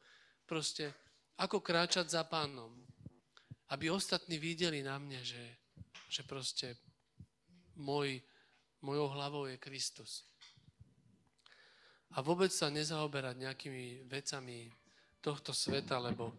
Proste, 0.49 0.93
ako 1.41 1.61
kráčať 1.61 2.09
za 2.13 2.23
pánom. 2.25 2.73
Aby 3.73 3.89
ostatní 3.93 4.37
videli 4.37 4.85
na 4.85 5.01
mne, 5.01 5.21
že, 5.25 5.45
že 6.09 6.23
proste 6.25 6.77
môj, 7.77 8.21
mojou 8.85 9.09
hlavou 9.13 9.49
je 9.49 9.57
Kristus 9.57 10.29
a 12.13 12.21
vôbec 12.21 12.53
sa 12.53 12.69
nezaoberať 12.69 13.41
nejakými 13.41 14.05
vecami 14.05 14.69
tohto 15.25 15.57
sveta, 15.57 15.97
lebo 15.97 16.37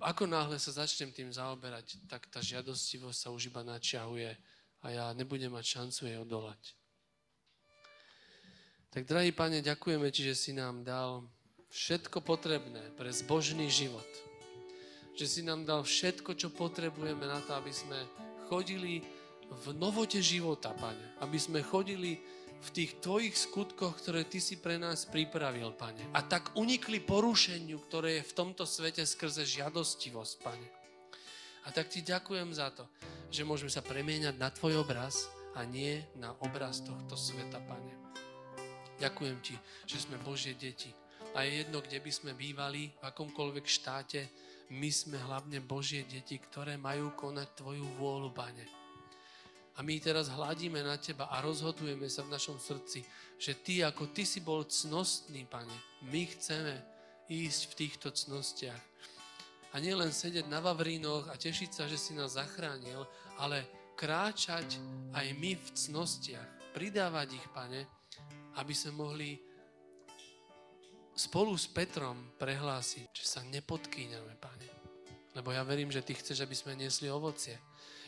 ako 0.00 0.24
náhle 0.24 0.56
sa 0.56 0.72
začnem 0.72 1.12
tým 1.12 1.28
zaoberať, 1.28 2.00
tak 2.08 2.26
tá 2.32 2.40
žiadostivosť 2.40 3.18
sa 3.20 3.28
už 3.28 3.52
iba 3.52 3.60
načiahuje 3.60 4.32
a 4.80 4.86
ja 4.88 5.04
nebudem 5.12 5.52
mať 5.52 5.76
šancu 5.76 6.00
jej 6.08 6.18
odolať. 6.18 6.62
Tak, 8.90 9.06
drahý 9.06 9.30
pane, 9.30 9.62
ďakujeme 9.62 10.10
ti, 10.10 10.26
že 10.26 10.34
si 10.34 10.50
nám 10.50 10.82
dal 10.82 11.22
všetko 11.70 12.26
potrebné 12.26 12.90
pre 12.98 13.06
zbožný 13.14 13.70
život. 13.70 14.08
Že 15.14 15.26
si 15.26 15.40
nám 15.46 15.62
dal 15.62 15.86
všetko, 15.86 16.34
čo 16.34 16.50
potrebujeme 16.50 17.22
na 17.22 17.38
to, 17.46 17.54
aby 17.54 17.70
sme 17.70 17.98
chodili 18.50 18.98
v 19.46 19.66
novote 19.78 20.18
života, 20.18 20.74
pane. 20.74 21.06
Aby 21.22 21.38
sme 21.38 21.62
chodili 21.62 22.18
v 22.60 22.68
tých 22.76 23.00
tvojich 23.00 23.32
skutkoch, 23.32 23.96
ktoré 24.04 24.28
ty 24.28 24.36
si 24.36 24.60
pre 24.60 24.76
nás 24.76 25.08
pripravil, 25.08 25.72
pane. 25.72 26.04
A 26.12 26.20
tak 26.20 26.52
unikli 26.60 27.00
porušeniu, 27.00 27.80
ktoré 27.88 28.20
je 28.20 28.28
v 28.28 28.36
tomto 28.36 28.68
svete 28.68 29.04
skrze 29.08 29.48
žiadostivosť, 29.48 30.34
pane. 30.44 30.68
A 31.64 31.72
tak 31.72 31.88
ti 31.88 32.04
ďakujem 32.04 32.52
za 32.52 32.72
to, 32.72 32.84
že 33.32 33.48
môžeme 33.48 33.72
sa 33.72 33.84
premieňať 33.84 34.36
na 34.36 34.52
tvoj 34.52 34.84
obraz 34.84 35.28
a 35.56 35.64
nie 35.64 36.04
na 36.16 36.36
obraz 36.44 36.84
tohto 36.84 37.16
sveta, 37.16 37.60
pane. 37.64 37.92
Ďakujem 39.00 39.38
ti, 39.40 39.56
že 39.88 40.04
sme 40.04 40.20
Božie 40.20 40.52
deti. 40.52 40.92
A 41.32 41.46
je 41.46 41.64
jedno, 41.64 41.80
kde 41.80 42.02
by 42.02 42.12
sme 42.12 42.32
bývali, 42.36 42.92
v 43.00 43.02
akomkoľvek 43.06 43.64
štáte, 43.64 44.20
my 44.76 44.90
sme 44.92 45.16
hlavne 45.16 45.64
Božie 45.64 46.04
deti, 46.04 46.36
ktoré 46.36 46.76
majú 46.76 47.16
konať 47.16 47.48
tvoju 47.56 47.86
vôľu, 47.96 48.30
pane. 48.34 48.79
A 49.80 49.82
my 49.82 49.96
teraz 49.96 50.28
hladíme 50.28 50.84
na 50.84 51.00
teba 51.00 51.32
a 51.32 51.40
rozhodujeme 51.40 52.04
sa 52.12 52.20
v 52.20 52.36
našom 52.36 52.60
srdci, 52.60 53.00
že 53.40 53.56
ty, 53.64 53.80
ako 53.80 54.12
ty 54.12 54.28
si 54.28 54.44
bol 54.44 54.68
cnostný, 54.68 55.48
pane, 55.48 55.72
my 56.04 56.28
chceme 56.36 56.76
ísť 57.32 57.60
v 57.64 57.76
týchto 57.80 58.12
cnostiach. 58.12 58.84
A 59.72 59.80
nielen 59.80 60.12
sedieť 60.12 60.52
na 60.52 60.60
Vavrínoch 60.60 61.32
a 61.32 61.40
tešiť 61.40 61.70
sa, 61.72 61.88
že 61.88 61.96
si 61.96 62.12
nás 62.12 62.36
zachránil, 62.36 63.08
ale 63.40 63.64
kráčať 63.96 64.76
aj 65.16 65.26
my 65.40 65.56
v 65.56 65.68
cnostiach, 65.72 66.76
pridávať 66.76 67.40
ich, 67.40 67.48
pane, 67.56 67.88
aby 68.60 68.76
sme 68.76 69.00
mohli 69.00 69.40
spolu 71.16 71.56
s 71.56 71.64
Petrom 71.72 72.36
prehlásiť, 72.36 73.16
že 73.16 73.24
sa 73.24 73.40
nepodkýňame, 73.48 74.36
pane. 74.36 74.68
Lebo 75.32 75.56
ja 75.56 75.64
verím, 75.64 75.88
že 75.88 76.04
ty 76.04 76.12
chceš, 76.12 76.44
aby 76.44 76.52
sme 76.52 76.76
nesli 76.76 77.08
ovocie. 77.08 77.56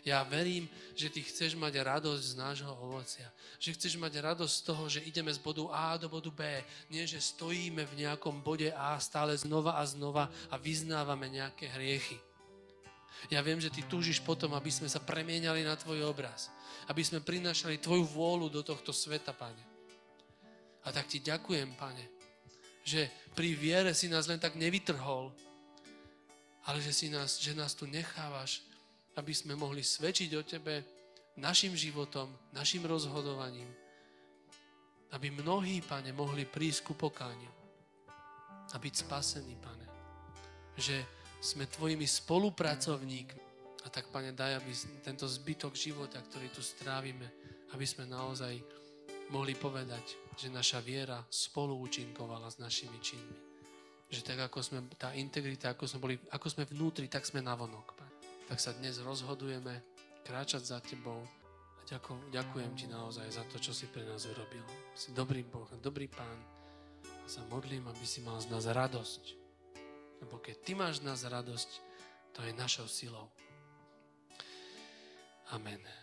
Ja 0.02 0.26
verím, 0.26 0.66
že 0.98 1.06
ty 1.06 1.22
chceš 1.22 1.54
mať 1.54 1.78
radosť 1.78 2.34
z 2.34 2.34
nášho 2.34 2.74
ovocia. 2.74 3.30
Že 3.62 3.74
chceš 3.78 3.94
mať 4.02 4.18
radosť 4.18 4.54
z 4.54 4.62
toho, 4.66 4.84
že 4.90 5.06
ideme 5.06 5.30
z 5.30 5.38
bodu 5.38 5.62
A 5.70 5.94
do 5.94 6.10
bodu 6.10 6.26
B. 6.34 6.42
Nie, 6.90 7.06
že 7.06 7.22
stojíme 7.22 7.86
v 7.86 8.02
nejakom 8.02 8.42
bode 8.42 8.74
A 8.74 8.98
stále 8.98 9.38
znova 9.38 9.78
a 9.78 9.86
znova 9.86 10.26
a 10.50 10.58
vyznávame 10.58 11.30
nejaké 11.30 11.70
hriechy. 11.70 12.18
Ja 13.30 13.38
viem, 13.46 13.62
že 13.62 13.70
ty 13.70 13.86
túžiš 13.86 14.18
potom, 14.18 14.50
aby 14.58 14.74
sme 14.74 14.90
sa 14.90 14.98
premieniali 14.98 15.62
na 15.62 15.78
tvoj 15.78 16.02
obraz. 16.10 16.50
Aby 16.90 17.06
sme 17.06 17.22
prinášali 17.22 17.78
tvoju 17.78 18.02
vôľu 18.02 18.50
do 18.50 18.66
tohto 18.66 18.90
sveta, 18.90 19.30
pane. 19.30 19.62
A 20.82 20.90
tak 20.90 21.06
ti 21.06 21.22
ďakujem, 21.22 21.78
pane, 21.78 22.10
že 22.82 23.06
pri 23.38 23.54
viere 23.54 23.94
si 23.94 24.10
nás 24.10 24.26
len 24.26 24.42
tak 24.42 24.58
nevytrhol, 24.58 25.30
ale 26.66 26.82
že, 26.82 26.90
si 26.90 27.06
nás, 27.06 27.38
že 27.38 27.54
nás 27.54 27.78
tu 27.78 27.86
nechávaš 27.86 28.66
aby 29.16 29.32
sme 29.36 29.52
mohli 29.52 29.84
svedčiť 29.84 30.30
o 30.40 30.42
Tebe 30.46 30.74
našim 31.36 31.76
životom, 31.76 32.28
našim 32.52 32.84
rozhodovaním. 32.84 33.68
Aby 35.12 35.28
mnohí, 35.28 35.84
Pane, 35.84 36.12
mohli 36.16 36.48
prísť 36.48 36.88
ku 36.88 36.94
pokániu 36.96 37.52
a 38.72 38.76
byť 38.80 38.94
spasení, 39.04 39.56
Pane. 39.60 39.86
Že 40.80 40.96
sme 41.44 41.68
Tvojimi 41.68 42.08
spolupracovníkmi. 42.08 43.44
A 43.84 43.86
tak, 43.92 44.08
Pane, 44.08 44.32
daj, 44.32 44.64
aby 44.64 44.72
tento 45.04 45.28
zbytok 45.28 45.76
života, 45.76 46.16
ktorý 46.16 46.48
tu 46.48 46.64
strávime, 46.64 47.28
aby 47.76 47.84
sme 47.84 48.08
naozaj 48.08 48.56
mohli 49.28 49.52
povedať, 49.52 50.16
že 50.40 50.48
naša 50.48 50.80
viera 50.80 51.20
spolu 51.28 51.76
účinkovala 51.84 52.48
s 52.48 52.56
našimi 52.56 52.96
činmi. 53.04 53.36
Že 54.08 54.20
tak, 54.24 54.38
ako 54.48 54.58
sme, 54.64 54.78
tá 54.96 55.12
integrita, 55.12 55.76
ako 55.76 55.84
sme, 55.84 55.98
boli, 56.00 56.16
ako 56.32 56.46
sme 56.48 56.64
vnútri, 56.64 57.08
tak 57.12 57.28
sme 57.28 57.44
navonok, 57.44 57.92
Pane 57.92 58.11
tak 58.48 58.58
sa 58.58 58.74
dnes 58.74 58.98
rozhodujeme 59.02 59.82
kráčať 60.22 60.62
za 60.62 60.78
Tebou 60.82 61.22
a 61.82 61.84
ďakujem 62.32 62.72
Ti 62.78 62.86
naozaj 62.88 63.28
za 63.28 63.44
to, 63.52 63.60
čo 63.60 63.76
si 63.76 63.90
pre 63.90 64.06
nás 64.06 64.24
urobil. 64.24 64.64
Si 64.96 65.12
dobrý 65.12 65.44
Boh, 65.44 65.68
dobrý 65.82 66.08
Pán 66.08 66.38
a 67.04 67.26
sa 67.28 67.44
modlím, 67.52 67.86
aby 67.90 68.06
si 68.06 68.24
mal 68.24 68.40
z 68.40 68.48
nás 68.48 68.64
radosť. 68.64 69.24
Lebo 70.24 70.38
keď 70.38 70.56
Ty 70.62 70.72
máš 70.78 70.94
z 71.02 71.06
nás 71.06 71.20
radosť, 71.26 71.70
to 72.32 72.40
je 72.46 72.52
našou 72.56 72.88
silou. 72.88 73.28
Amen. 75.52 76.01